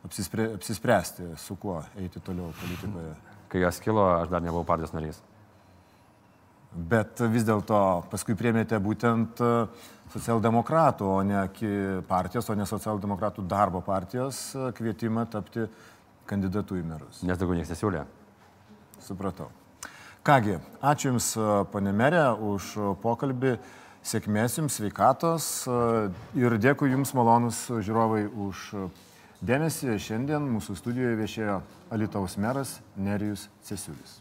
apsispre, 0.06 0.52
apsispręsti, 0.58 1.32
su 1.40 1.56
kuo 1.62 1.80
eiti 2.02 2.22
toliau 2.26 2.52
politikoje? 2.60 3.12
Kai 3.50 3.62
jos 3.64 3.80
skilo, 3.80 4.04
aš 4.20 4.34
dar 4.34 4.44
nebuvau 4.44 4.66
partijos 4.68 4.94
narys. 4.94 5.22
Bet 6.70 7.18
vis 7.34 7.46
dėlto 7.48 7.80
paskui 8.12 8.36
priemėte 8.38 8.78
būtent 8.78 9.40
e, 9.42 9.54
socialdemokratų, 10.14 11.08
o 11.10 11.24
ne 11.26 11.42
partijos, 12.08 12.50
o 12.50 12.56
ne 12.58 12.68
socialdemokratų 12.70 13.46
darbo 13.50 13.82
partijos 13.82 14.52
e, 14.54 14.70
kvietimą 14.78 15.26
tapti 15.34 15.66
kandidatu 16.30 16.78
į 16.78 16.84
merus. 16.86 17.24
Nes 17.26 17.42
daugiau 17.42 17.58
niekas 17.58 17.74
nesiūlė. 17.74 18.06
Supratau. 19.02 19.50
Kągi, 20.22 20.60
ačiū 20.86 21.10
Jums, 21.10 21.32
e, 21.34 21.50
pane 21.74 21.96
merė, 21.96 22.28
už 22.38 22.72
pokalbį. 23.02 23.58
Sėkmės 24.06 24.62
Jums, 24.62 24.78
sveikatos 24.80 25.46
ir 26.38 26.54
dėkui 26.62 26.94
Jums, 26.94 27.12
malonus 27.18 27.66
žiūrovai, 27.68 28.24
už 28.30 28.70
dėmesį. 29.44 29.98
Šiandien 30.00 30.48
mūsų 30.54 30.78
studijoje 30.80 31.20
viešėjo 31.20 31.60
Alitaus 31.92 32.40
meras 32.40 32.78
Nerijus 32.96 33.50
Cesiulis. 33.68 34.20